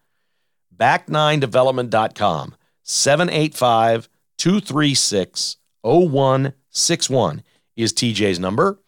[0.76, 7.42] Back9development.com, 785 236 0161
[7.76, 8.78] is TJ's number.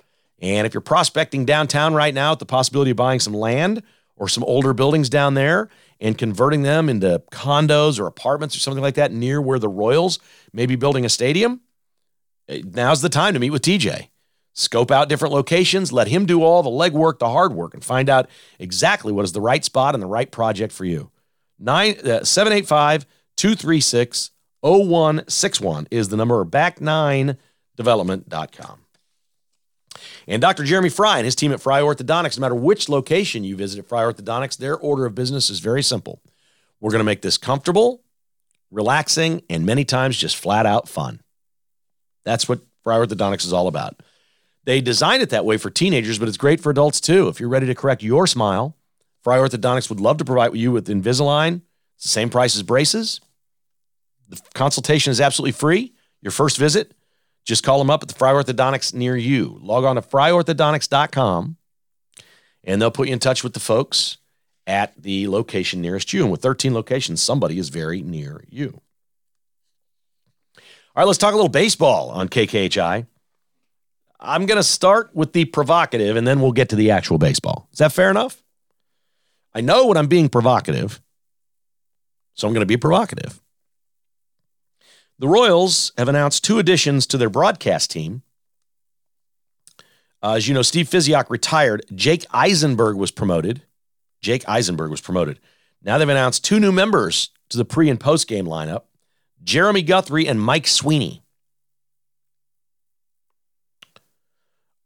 [0.41, 3.83] And if you're prospecting downtown right now at the possibility of buying some land
[4.17, 5.69] or some older buildings down there
[6.01, 10.19] and converting them into condos or apartments or something like that near where the Royals
[10.53, 11.61] may be building a stadium,
[12.49, 14.09] eh, now's the time to meet with TJ.
[14.59, 18.11] Scope out different locations, let him do all the legwork, the hard work, and find
[18.11, 21.13] out exactly what is the right spot and the right project for you.
[21.65, 28.81] Uh, 785 236 0161 is the number, of back9development.com.
[30.27, 30.65] And Dr.
[30.65, 33.87] Jeremy Fry and his team at Fry Orthodontics, no matter which location you visit at
[33.87, 36.21] Fry Orthodontics, their order of business is very simple.
[36.81, 38.03] We're going to make this comfortable,
[38.73, 41.21] relaxing, and many times just flat out fun.
[42.25, 44.03] That's what Fry Orthodontics is all about.
[44.69, 47.29] They designed it that way for teenagers, but it's great for adults too.
[47.29, 48.77] If you're ready to correct your smile,
[49.25, 51.63] Fry Orthodontics would love to provide you with Invisalign.
[51.97, 53.23] It's the same price as braces.
[54.29, 55.95] The consultation is absolutely free.
[56.21, 56.93] Your first visit,
[57.47, 59.59] just call them up at the Fry Orthodontics near you.
[59.63, 61.57] Log on to fryorthodontics.com
[62.65, 64.19] and they'll put you in touch with the folks
[64.67, 66.25] at the location nearest you.
[66.25, 68.83] And with 13 locations, somebody is very near you.
[70.59, 70.63] All
[70.95, 73.07] right, let's talk a little baseball on KKHI.
[74.21, 77.69] I'm going to start with the provocative and then we'll get to the actual baseball.
[77.73, 78.43] Is that fair enough?
[79.55, 81.01] I know when I'm being provocative,
[82.35, 83.41] so I'm going to be provocative.
[85.19, 88.23] The Royals have announced two additions to their broadcast team.
[90.23, 91.85] Uh, as you know, Steve Physioc retired.
[91.95, 93.63] Jake Eisenberg was promoted.
[94.21, 95.39] Jake Eisenberg was promoted.
[95.83, 98.83] Now they've announced two new members to the pre and post game lineup
[99.43, 101.23] Jeremy Guthrie and Mike Sweeney.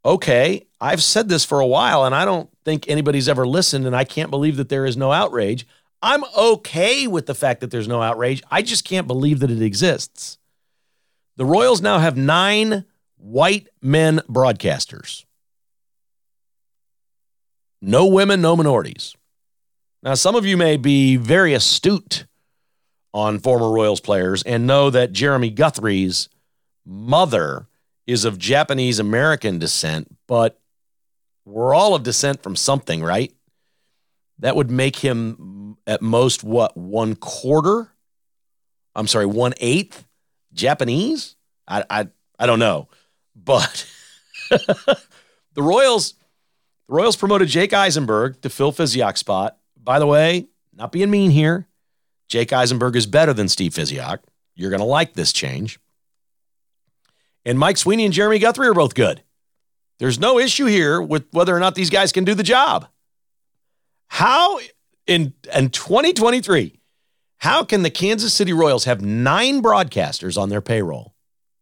[0.05, 3.95] Okay, I've said this for a while and I don't think anybody's ever listened, and
[3.95, 5.67] I can't believe that there is no outrage.
[6.01, 8.43] I'm okay with the fact that there's no outrage.
[8.51, 10.37] I just can't believe that it exists.
[11.37, 12.85] The Royals now have nine
[13.17, 15.25] white men broadcasters.
[17.81, 19.15] No women, no minorities.
[20.03, 22.25] Now, some of you may be very astute
[23.13, 26.27] on former Royals players and know that Jeremy Guthrie's
[26.85, 27.67] mother
[28.05, 30.59] is of Japanese American descent, but
[31.45, 33.33] we're all of descent from something, right?
[34.39, 37.91] That would make him at most what one quarter?
[38.95, 40.05] I'm sorry, one eighth
[40.53, 41.35] Japanese.
[41.67, 42.89] I I I don't know,
[43.35, 43.87] but
[44.49, 46.13] the Royals,
[46.87, 49.57] the Royals promoted Jake Eisenberg to fill Physioc's spot.
[49.81, 51.67] By the way, not being mean here,
[52.29, 54.19] Jake Eisenberg is better than Steve Physioc.
[54.55, 55.79] You're going to like this change.
[57.45, 59.21] And Mike Sweeney and Jeremy Guthrie are both good.
[59.99, 62.87] There's no issue here with whether or not these guys can do the job.
[64.07, 64.59] How
[65.07, 66.79] in, in 2023,
[67.37, 71.13] how can the Kansas City Royals have nine broadcasters on their payroll?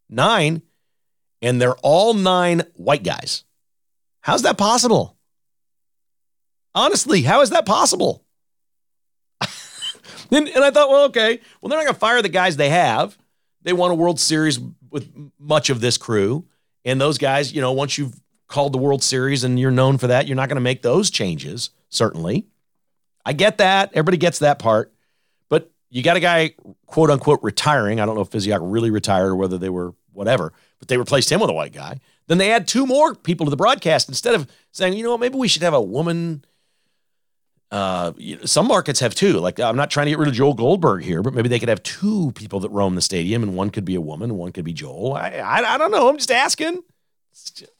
[0.09, 0.61] Nine,
[1.41, 3.43] and they're all nine white guys.
[4.21, 5.17] How's that possible?
[6.75, 8.23] Honestly, how is that possible?
[10.31, 12.69] and, and, I thought, well, okay, well, they're not going to fire the guys they
[12.69, 13.17] have.
[13.63, 14.59] They won a World Series
[14.91, 16.45] with much of this crew.
[16.85, 20.07] And those guys, you know, once you've called the World Series and you're known for
[20.07, 22.45] that, you're not going to make those changes, certainly.
[23.25, 23.91] I get that.
[23.93, 24.93] Everybody gets that part.
[25.49, 27.99] But you got a guy, quote unquote, retiring.
[27.99, 31.31] I don't know if Physioc really retired or whether they were whatever, but they replaced
[31.31, 31.99] him with a white guy.
[32.27, 35.37] Then they add two more people to the broadcast instead of saying, you know, maybe
[35.37, 36.43] we should have a woman
[37.71, 38.11] uh,
[38.43, 39.33] some markets have two.
[39.39, 41.69] Like I'm not trying to get rid of Joel Goldberg here, but maybe they could
[41.69, 44.65] have two people that roam the stadium, and one could be a woman, one could
[44.65, 45.13] be Joel.
[45.13, 46.09] I I, I don't know.
[46.09, 46.83] I'm just asking.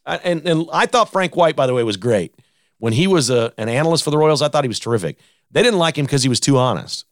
[0.06, 2.34] And and I thought Frank White, by the way, was great
[2.78, 4.42] when he was a, an analyst for the Royals.
[4.42, 5.18] I thought he was terrific.
[5.52, 7.06] They didn't like him because he was too honest.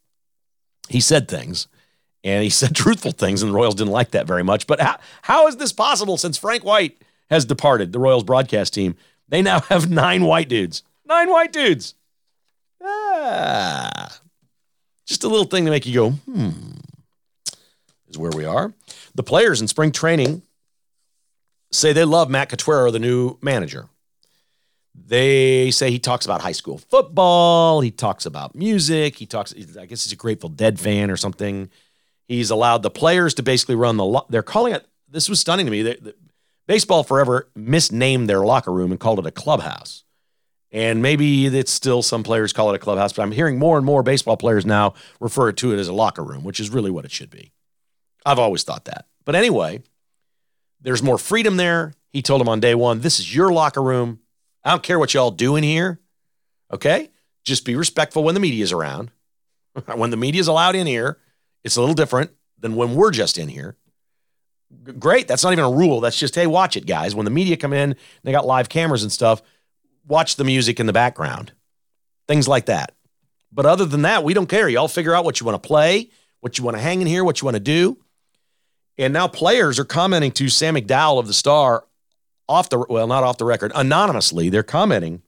[0.88, 1.68] He said things,
[2.24, 4.68] and he said truthful things, and the Royals didn't like that very much.
[4.68, 8.96] But how, how is this possible since Frank White has departed the Royals broadcast team?
[9.28, 10.84] They now have nine white dudes.
[11.06, 11.96] Nine white dudes.
[12.84, 14.20] Ah,
[15.06, 16.50] just a little thing to make you go, hmm,
[18.08, 18.74] is where we are.
[19.16, 20.42] The players in spring training
[21.72, 23.88] say they love Matt Quatraro, the new manager.
[24.96, 27.82] They say he talks about high school football.
[27.82, 29.16] He talks about music.
[29.16, 31.70] He talks, I guess he's a Grateful Dead fan or something.
[32.28, 35.66] He's allowed the players to basically run the, lo- they're calling it, this was stunning
[35.66, 35.82] to me.
[35.84, 36.16] That
[36.68, 40.04] baseball forever misnamed their locker room and called it a clubhouse.
[40.72, 43.86] And maybe it's still some players call it a clubhouse, but I'm hearing more and
[43.86, 47.06] more baseball players now refer to it as a locker room, which is really what
[47.06, 47.52] it should be.
[48.26, 49.06] I've always thought that.
[49.26, 49.82] But anyway,
[50.82, 51.94] there's more freedom there.
[52.12, 54.20] He told him on day one, this is your locker room.
[54.64, 56.00] I don't care what y'all do in here.
[56.72, 57.10] Okay?
[57.44, 59.12] Just be respectful when the media's around.
[59.96, 61.18] when the media's allowed in here,
[61.64, 63.76] it's a little different than when we're just in here.
[65.00, 65.28] Great.
[65.28, 66.00] That's not even a rule.
[66.00, 67.16] That's just, hey, watch it, guys.
[67.16, 69.42] When the media come in, they got live cameras and stuff,
[70.10, 71.53] watch the music in the background.
[72.28, 72.93] Things like that.
[73.51, 74.68] But other than that, we don't care.
[74.68, 76.10] Y'all figure out what you want to play,
[76.41, 77.97] what you want to hang in here, what you want to do.
[78.97, 81.86] And now players are commenting to Sam McDowell of the Star
[82.49, 84.49] off the well, not off the record, anonymously.
[84.49, 85.22] They're commenting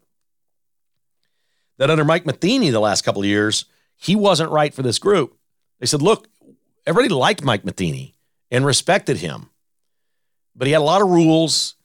[1.77, 3.65] that under Mike Matheny the last couple of years,
[3.95, 5.37] he wasn't right for this group.
[5.79, 6.27] They said, look,
[6.85, 8.15] everybody liked Mike Matheny
[8.49, 9.49] and respected him,
[10.55, 11.75] but he had a lot of rules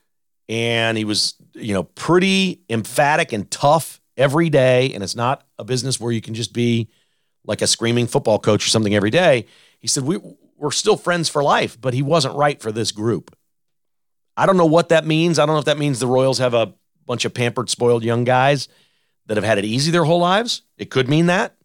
[0.49, 4.93] and he was, you know, pretty emphatic and tough every day.
[4.93, 6.89] And it's not a business where you can just be
[7.45, 9.47] like a screaming football coach or something every day.
[9.79, 10.19] He said, we,
[10.57, 13.37] we're still friends for life, but he wasn't right for this group.
[14.37, 15.39] I don't know what that means.
[15.39, 16.75] I don't know if that means the Royals have a
[17.07, 18.69] bunch of pampered, spoiled young guys
[19.27, 20.63] that have had it easy their whole lives.
[20.77, 21.57] It could mean that.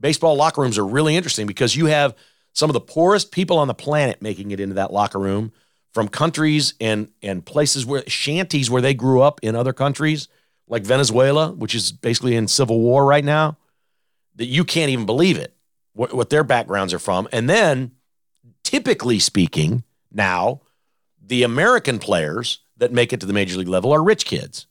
[0.00, 2.14] Baseball locker rooms are really interesting because you have
[2.52, 5.52] some of the poorest people on the planet making it into that locker room
[5.92, 10.28] from countries and and places where shanties where they grew up in other countries
[10.68, 13.56] like Venezuela, which is basically in civil war right now,
[14.36, 15.54] that you can't even believe it
[15.94, 17.26] what, what their backgrounds are from.
[17.32, 17.92] And then
[18.62, 19.82] typically speaking,
[20.12, 20.60] now
[21.20, 24.67] the American players that make it to the major league level are rich kids.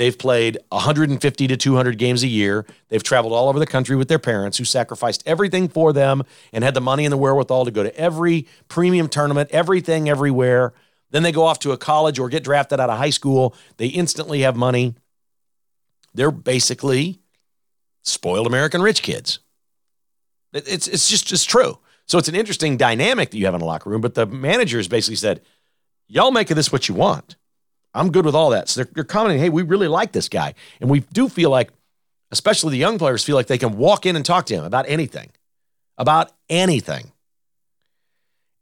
[0.00, 2.64] They've played 150 to 200 games a year.
[2.88, 6.22] They've traveled all over the country with their parents who sacrificed everything for them
[6.54, 10.72] and had the money and the wherewithal to go to every premium tournament, everything, everywhere.
[11.10, 13.54] Then they go off to a college or get drafted out of high school.
[13.76, 14.94] They instantly have money.
[16.14, 17.20] They're basically
[18.02, 19.40] spoiled American rich kids.
[20.54, 21.78] It's, it's just, just true.
[22.06, 24.00] So it's an interesting dynamic that you have in a locker room.
[24.00, 25.42] But the managers basically said,
[26.08, 27.36] y'all make of this what you want.
[27.94, 28.68] I'm good with all that.
[28.68, 30.54] So they're, they're commenting, hey, we really like this guy.
[30.80, 31.70] And we do feel like,
[32.30, 34.88] especially the young players, feel like they can walk in and talk to him about
[34.88, 35.30] anything,
[35.98, 37.12] about anything.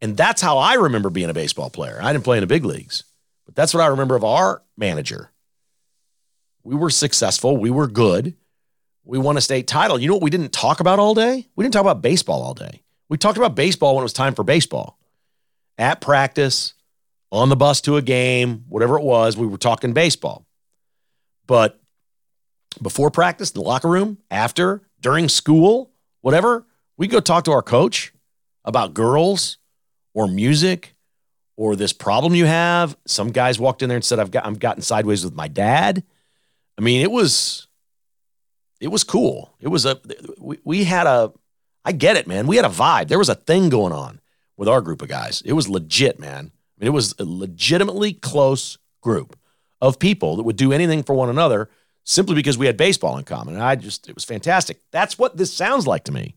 [0.01, 1.99] And that's how I remember being a baseball player.
[2.01, 3.05] I didn't play in the big leagues,
[3.45, 5.31] but that's what I remember of our manager.
[6.63, 7.57] We were successful.
[7.57, 8.35] We were good.
[9.05, 9.99] We won a state title.
[9.99, 11.47] You know what we didn't talk about all day?
[11.57, 12.83] We didn't talk about baseball all day.
[13.09, 14.99] We talked about baseball when it was time for baseball.
[15.79, 16.75] At practice,
[17.31, 20.47] on the bus to a game, whatever it was, we were talking baseball.
[21.47, 21.81] But
[22.81, 26.67] before practice, the locker room, after, during school, whatever,
[26.97, 28.13] we go talk to our coach
[28.65, 29.59] about girls
[30.15, 30.95] or music
[31.57, 32.97] or this problem you have.
[33.07, 36.05] Some guys walked in there and said, I've got I'm gotten sideways with my dad.
[36.77, 37.67] I mean, it was
[38.81, 39.55] it was cool.
[39.61, 40.01] It was a
[40.39, 41.33] we, we had a
[41.85, 42.47] I get it, man.
[42.47, 43.09] We had a vibe.
[43.09, 44.21] There was a thing going on
[44.57, 45.43] with our group of guys.
[45.45, 46.53] It was legit, man.
[46.79, 49.37] I mean, it was a legitimately close group
[49.81, 51.69] of people that would do anything for one another
[52.05, 53.55] simply because we had baseball in common.
[53.55, 54.81] And I just, it was fantastic.
[54.93, 56.37] That's what this sounds like to me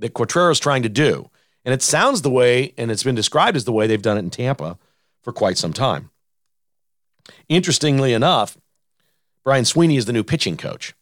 [0.00, 1.30] that Quatraro's trying to do.
[1.64, 4.20] And it sounds the way, and it's been described as the way they've done it
[4.20, 4.78] in Tampa
[5.22, 6.10] for quite some time.
[7.48, 8.56] Interestingly enough,
[9.44, 10.94] Brian Sweeney is the new pitching coach.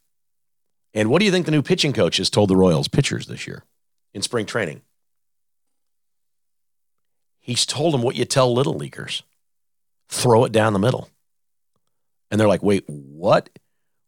[0.95, 3.47] And what do you think the new pitching coach has told the Royals pitchers this
[3.47, 3.65] year
[4.15, 4.83] in spring training?
[7.47, 9.23] He's told them what you tell little leaguers
[10.09, 11.09] throw it down the middle.
[12.29, 13.49] And they're like, wait, what?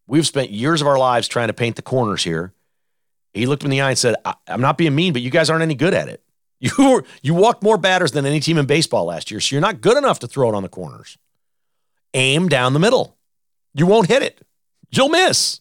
[0.08, 2.52] We've spent years of our lives trying to paint the corners here.
[3.32, 4.16] He looked him in the eye and said,
[4.48, 6.22] I'm not being mean, but you guys aren't any good at it.
[6.60, 9.60] You, were, you walked more batters than any team in baseball last year, so you're
[9.60, 11.16] not good enough to throw it on the corners.
[12.14, 13.16] Aim down the middle.
[13.74, 14.44] You won't hit it.
[14.90, 15.60] You'll miss.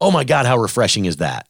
[0.00, 1.47] Oh my God, how refreshing is that?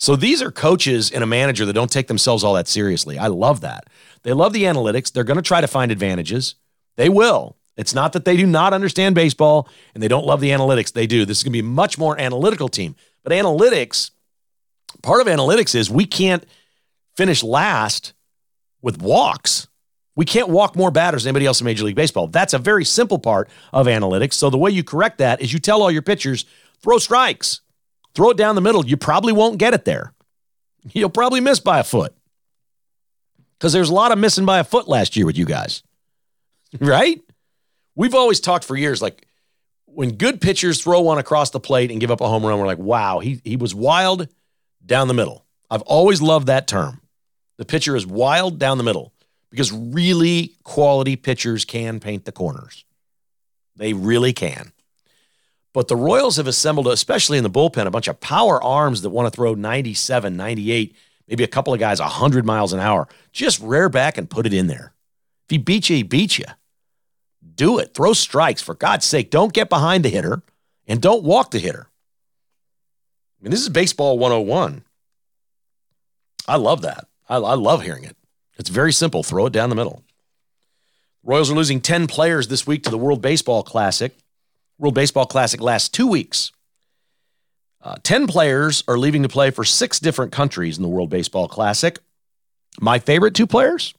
[0.00, 3.18] So these are coaches and a manager that don't take themselves all that seriously.
[3.18, 3.84] I love that.
[4.22, 5.12] They love the analytics.
[5.12, 6.54] They're going to try to find advantages.
[6.96, 7.56] They will.
[7.76, 10.92] It's not that they do not understand baseball and they don't love the analytics.
[10.92, 11.26] They do.
[11.26, 12.96] This is going to be a much more analytical team.
[13.22, 14.10] But analytics,
[15.02, 16.46] part of analytics is we can't
[17.14, 18.14] finish last
[18.80, 19.68] with walks.
[20.16, 22.26] We can't walk more batters than anybody else in Major League Baseball.
[22.26, 24.34] That's a very simple part of analytics.
[24.34, 26.46] So the way you correct that is you tell all your pitchers
[26.82, 27.60] Throw strikes.
[28.14, 28.84] Throw it down the middle.
[28.86, 30.12] You probably won't get it there.
[30.92, 32.14] You'll probably miss by a foot.
[33.58, 35.82] Because there's a lot of missing by a foot last year with you guys.
[36.80, 37.20] Right?
[37.96, 39.26] We've always talked for years like
[39.86, 42.66] when good pitchers throw one across the plate and give up a home run, we're
[42.66, 44.28] like, wow, he, he was wild
[44.86, 45.44] down the middle.
[45.68, 47.00] I've always loved that term.
[47.58, 49.12] The pitcher is wild down the middle
[49.50, 52.84] because really quality pitchers can paint the corners.
[53.76, 54.72] They really can.
[55.72, 59.10] But the Royals have assembled, especially in the bullpen, a bunch of power arms that
[59.10, 60.96] want to throw 97, 98,
[61.28, 63.06] maybe a couple of guys 100 miles an hour.
[63.32, 64.92] Just rear back and put it in there.
[65.46, 66.46] If he beats you, he beats you.
[67.54, 67.94] Do it.
[67.94, 68.60] Throw strikes.
[68.62, 70.42] For God's sake, don't get behind the hitter
[70.88, 71.86] and don't walk the hitter.
[73.40, 74.82] I mean, this is baseball 101.
[76.48, 77.06] I love that.
[77.28, 78.16] I, I love hearing it.
[78.58, 79.22] It's very simple.
[79.22, 80.02] Throw it down the middle.
[81.22, 84.16] Royals are losing 10 players this week to the World Baseball Classic.
[84.80, 86.52] World Baseball Classic lasts two weeks.
[87.82, 91.48] Uh, 10 players are leaving to play for six different countries in the World Baseball
[91.48, 91.98] Classic.
[92.80, 93.92] My favorite two players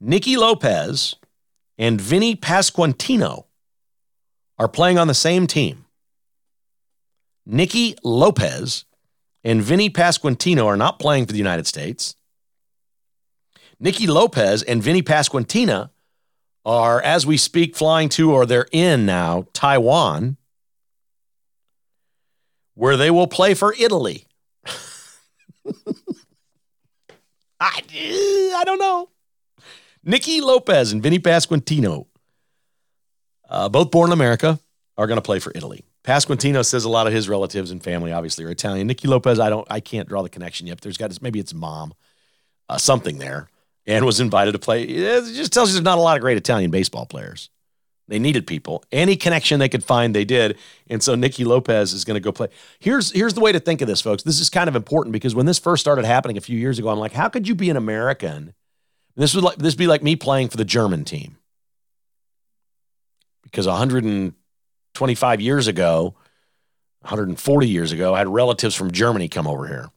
[0.00, 1.14] Nicky Lopez
[1.78, 3.44] and Vinny Pasquantino
[4.58, 5.84] are playing on the same team.
[7.46, 8.84] Nicky Lopez
[9.44, 12.16] and Vinny Pasquantino are not playing for the United States.
[13.78, 15.90] Nicky Lopez and Vinny Pasquantino
[16.64, 20.36] are, as we speak, flying to, or they're in now, Taiwan,
[22.74, 24.26] where they will play for Italy.
[27.60, 29.10] I, I don't know.
[30.02, 32.06] Nicky Lopez and Vinny Pasquantino,
[33.48, 34.58] uh, both born in America,
[34.96, 35.84] are going to play for Italy.
[36.04, 38.86] Pasquantino says a lot of his relatives and family obviously are Italian.
[38.86, 40.80] Nicky Lopez, I don't, I can't draw the connection yet.
[40.82, 41.94] There's got maybe it's mom,
[42.68, 43.48] uh, something there,
[43.86, 44.82] and was invited to play.
[44.82, 47.50] It just tells you there's not a lot of great Italian baseball players.
[48.06, 48.84] They needed people.
[48.92, 50.58] Any connection they could find, they did.
[50.88, 52.48] And so Nicky Lopez is going to go play.
[52.78, 54.22] Here's here's the way to think of this, folks.
[54.22, 56.88] This is kind of important because when this first started happening a few years ago,
[56.88, 58.52] I'm like, how could you be an American?
[59.16, 61.38] This would like this be like me playing for the German team.
[63.42, 66.14] Because 125 years ago,
[67.00, 69.90] 140 years ago, I had relatives from Germany come over here.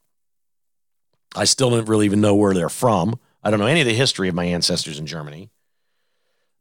[1.35, 3.19] I still don't really even know where they're from.
[3.48, 5.50] I don't know any of the history of my ancestors in Germany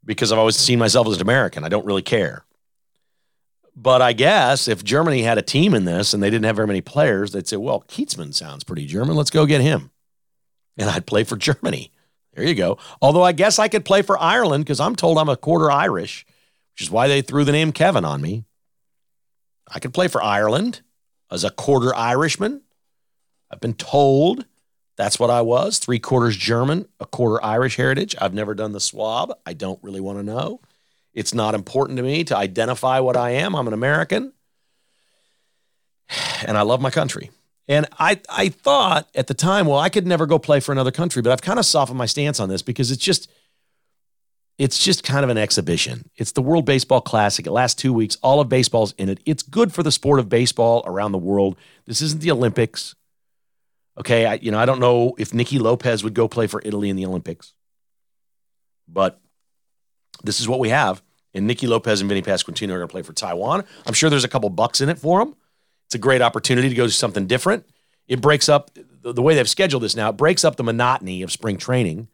[0.05, 1.65] because I've always seen myself as an American.
[1.65, 2.45] I don't really care.
[3.75, 6.69] But I guess if Germany had a team in this and they didn't have very
[6.69, 9.17] many players, they'd say, well, Kietzman sounds pretty German.
[9.17, 9.91] Let's go get him.
[10.77, 11.91] And I'd play for Germany.
[12.35, 12.79] There you go.
[13.03, 16.25] Although I guess I could play for Ireland because I'm told I'm a quarter Irish,
[16.75, 18.45] which is why they threw the name Kevin on me.
[19.67, 20.83] I could play for Ireland
[21.33, 22.63] as a quarter Irishman.
[23.51, 24.47] I've been told
[24.97, 28.17] that's what I was three quarters German, a quarter Irish heritage.
[28.21, 29.33] I've never done the swab.
[29.45, 30.61] I don't really want to know.
[31.13, 33.55] It's not important to me to identify what I am.
[33.55, 34.33] I'm an American
[36.47, 37.31] and I love my country.
[37.69, 40.93] And I, I thought at the time, well, I could never go play for another
[40.93, 43.29] country, but I've kind of softened my stance on this because it's just,
[44.57, 46.09] it's just kind of an exhibition.
[46.17, 47.47] It's the World Baseball Classic.
[47.47, 48.17] It lasts two weeks.
[48.23, 49.19] All of baseball's in it.
[49.27, 51.57] It's good for the sport of baseball around the world.
[51.87, 52.95] This isn't the Olympics.
[53.99, 56.91] Okay, I, you know, I don't know if Nicky Lopez would go play for Italy
[56.91, 57.55] in the Olympics,
[58.87, 59.21] but
[60.23, 61.03] this is what we have.
[61.33, 63.65] And Nicky Lopez and Vinny Pasquantino are going to play for Taiwan.
[63.87, 65.37] I'm sure there's a couple bucks in it for them.
[65.87, 67.67] It's a great opportunity to go do something different.
[68.09, 68.71] It breaks up
[69.03, 70.11] the way they've scheduled this now.
[70.11, 72.09] It breaks up the monotony of spring training,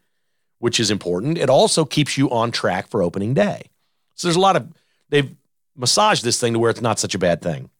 [0.59, 1.39] which is important.
[1.39, 3.70] It also keeps you on track for opening day.
[4.14, 4.68] So there's a lot of
[5.09, 5.35] they've
[5.76, 7.70] massaged this thing to where it's not such a bad thing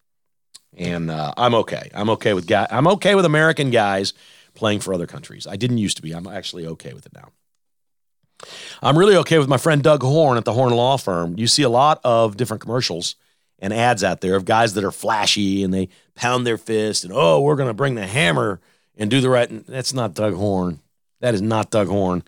[0.77, 1.89] and uh, I'm okay.
[1.93, 2.67] I'm okay with guy.
[2.69, 4.13] I'm okay with American guys
[4.53, 5.47] playing for other countries.
[5.47, 6.11] I didn't used to be.
[6.11, 7.31] I'm actually okay with it now.
[8.81, 11.37] I'm really okay with my friend Doug Horn at the Horn Law Firm.
[11.37, 13.15] You see a lot of different commercials
[13.59, 17.13] and ads out there of guys that are flashy and they pound their fist and
[17.15, 18.59] oh, we're going to bring the hammer
[18.97, 19.65] and do the right.
[19.67, 20.79] That's not Doug Horn.
[21.21, 22.23] That is not Doug Horn.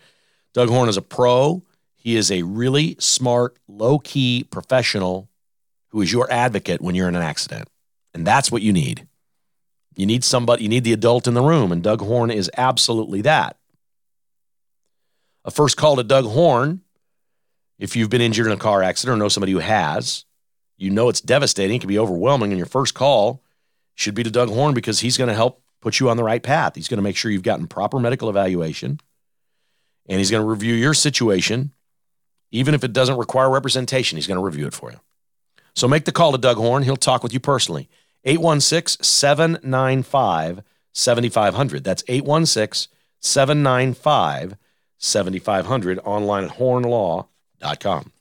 [0.54, 1.62] Doug Horn is a pro.
[1.96, 5.28] He is a really smart, low key professional
[5.90, 7.68] who is your advocate when you're in an accident.
[8.16, 9.08] And that's what you need.
[9.98, 13.22] You need somebody, you need the adult in the room, and Doug Horn is absolutely
[13.22, 13.58] that.
[15.44, 16.82] A first call to Doug Horn,
[17.78, 20.24] if you've been injured in a car accident or know somebody who has,
[20.78, 23.44] you know it's devastating, it can be overwhelming, and your first call
[23.96, 26.42] should be to Doug Horn because he's going to help put you on the right
[26.42, 26.76] path.
[26.76, 29.00] He's going to make sure you've gotten proper medical evaluation,
[30.08, 31.74] and he's going to review your situation.
[32.52, 35.00] Even if it doesn't require representation, he's going to review it for you.
[35.76, 36.84] So make the call to Doug Horn.
[36.84, 37.90] He'll talk with you personally.
[38.26, 40.62] 816 795
[40.94, 41.84] 7500.
[41.84, 44.58] That's 816 795
[44.98, 48.12] 7500 online at hornlaw.com.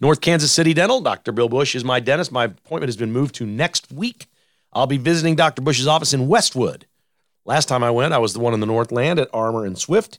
[0.00, 1.32] North Kansas City Dental, Dr.
[1.32, 2.30] Bill Bush is my dentist.
[2.30, 4.26] My appointment has been moved to next week.
[4.72, 5.62] I'll be visiting Dr.
[5.62, 6.86] Bush's office in Westwood.
[7.44, 10.18] Last time I went, I was the one in the Northland at Armour and Swift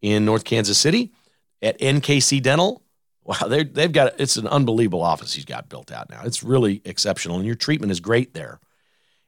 [0.00, 1.12] in North Kansas City.
[1.60, 2.82] At NKC Dental,
[3.28, 6.22] Wow, they they've got it's an unbelievable office he's got built out now.
[6.24, 8.58] It's really exceptional, and your treatment is great there.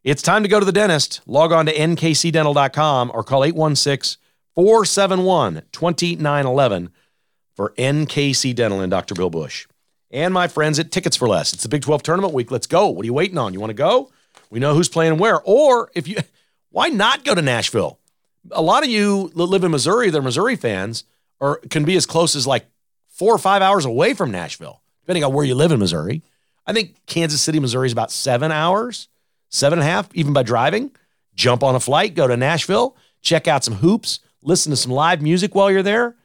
[0.02, 1.20] It's time to go to the dentist.
[1.26, 4.18] Log on to nkcdental.com or call 816
[4.54, 6.88] 471 2911
[7.54, 9.14] for NKC Dental and Dr.
[9.14, 9.66] Bill Bush.
[10.10, 11.52] And my friends at Tickets for Less.
[11.52, 12.50] It's the Big 12 tournament week.
[12.50, 12.88] Let's go.
[12.88, 13.52] What are you waiting on?
[13.52, 14.10] You want to go?
[14.48, 15.42] We know who's playing where.
[15.42, 16.16] Or if you,
[16.70, 17.98] why not go to Nashville?
[18.50, 21.04] A lot of you that live in Missouri, they're Missouri fans,
[21.38, 22.64] or can be as close as like
[23.20, 26.22] four or five hours away from Nashville, depending on where you live in Missouri.
[26.66, 29.08] I think Kansas City, Missouri is about seven hours,
[29.50, 30.90] seven and a half, even by driving.
[31.34, 35.20] Jump on a flight, go to Nashville, check out some hoops, listen to some live
[35.20, 36.16] music while you're there.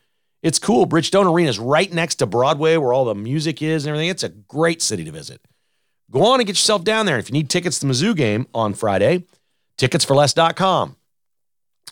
[0.41, 0.87] It's cool.
[0.87, 4.09] Bridgestone Arena is right next to Broadway where all the music is and everything.
[4.09, 5.41] It's a great city to visit.
[6.11, 7.17] Go on and get yourself down there.
[7.17, 9.25] If you need tickets to the Mizzou game on Friday,
[9.77, 10.95] ticketsforless.com.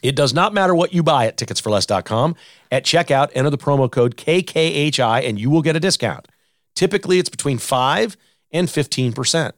[0.02, 2.36] It does not matter what you buy at ticketsforless.com.
[2.72, 6.28] At checkout, enter the promo code KKHI and you will get a discount.
[6.76, 8.18] Typically, it's between 5
[8.52, 9.52] and 15%.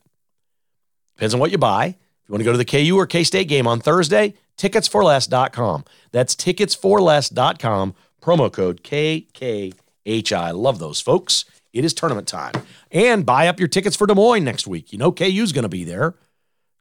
[1.16, 1.86] Depends on what you buy.
[1.86, 5.86] If you want to go to the KU or K State game on Thursday, ticketsforless.com.
[6.12, 10.54] That's ticketsforless.com, promo code KKHI.
[10.54, 11.46] Love those folks.
[11.72, 12.54] It is tournament time.
[12.92, 14.92] And buy up your tickets for Des Moines next week.
[14.92, 16.16] You know KU's going to be there.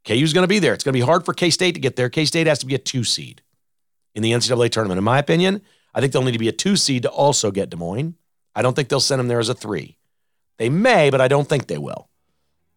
[0.05, 0.74] KU's going to be there.
[0.74, 2.09] It's going to be hard for K State to get there.
[2.09, 3.42] K State has to be a two seed
[4.14, 4.98] in the NCAA tournament.
[4.98, 5.62] In my opinion,
[5.94, 8.14] I think they'll need to be a two seed to also get Des Moines.
[8.54, 9.96] I don't think they'll send them there as a three.
[10.58, 12.08] They may, but I don't think they will.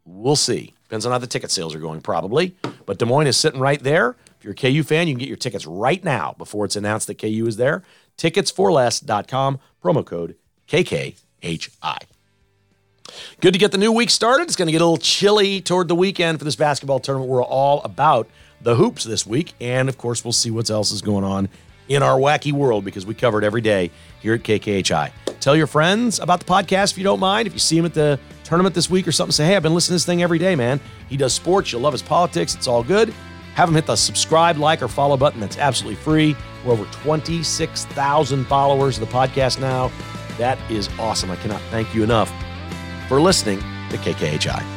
[0.06, 0.74] We'll see.
[0.84, 2.56] Depends on how the ticket sales are going, probably.
[2.86, 4.16] But Des Moines is sitting right there.
[4.38, 7.08] If you're a KU fan, you can get your tickets right now before it's announced
[7.08, 7.84] that KU is there.
[8.18, 10.36] Ticketsforless.com, promo code
[10.68, 11.98] KKHI.
[13.42, 14.44] Good to get the new week started.
[14.44, 17.30] It's going to get a little chilly toward the weekend for this basketball tournament.
[17.30, 18.28] We're all about
[18.62, 19.54] the hoops this week.
[19.62, 21.50] And of course, we'll see what else is going on
[21.88, 23.92] in our wacky world because we cover it every day
[24.22, 25.12] here at KKHI.
[25.40, 27.48] Tell your friends about the podcast if you don't mind.
[27.48, 29.74] If you see him at the tournament this week or something, say, hey, I've been
[29.74, 30.80] listening to this thing every day, man.
[31.10, 31.72] He does sports.
[31.72, 32.56] You'll love his politics.
[32.56, 33.14] It's all good.
[33.56, 35.40] Have him hit the subscribe, like, or follow button.
[35.40, 36.36] That's absolutely free.
[36.66, 39.92] We're over 26,000 followers of the podcast now.
[40.38, 41.32] That is awesome.
[41.32, 42.32] I cannot thank you enough
[43.08, 44.77] for listening to KKHI.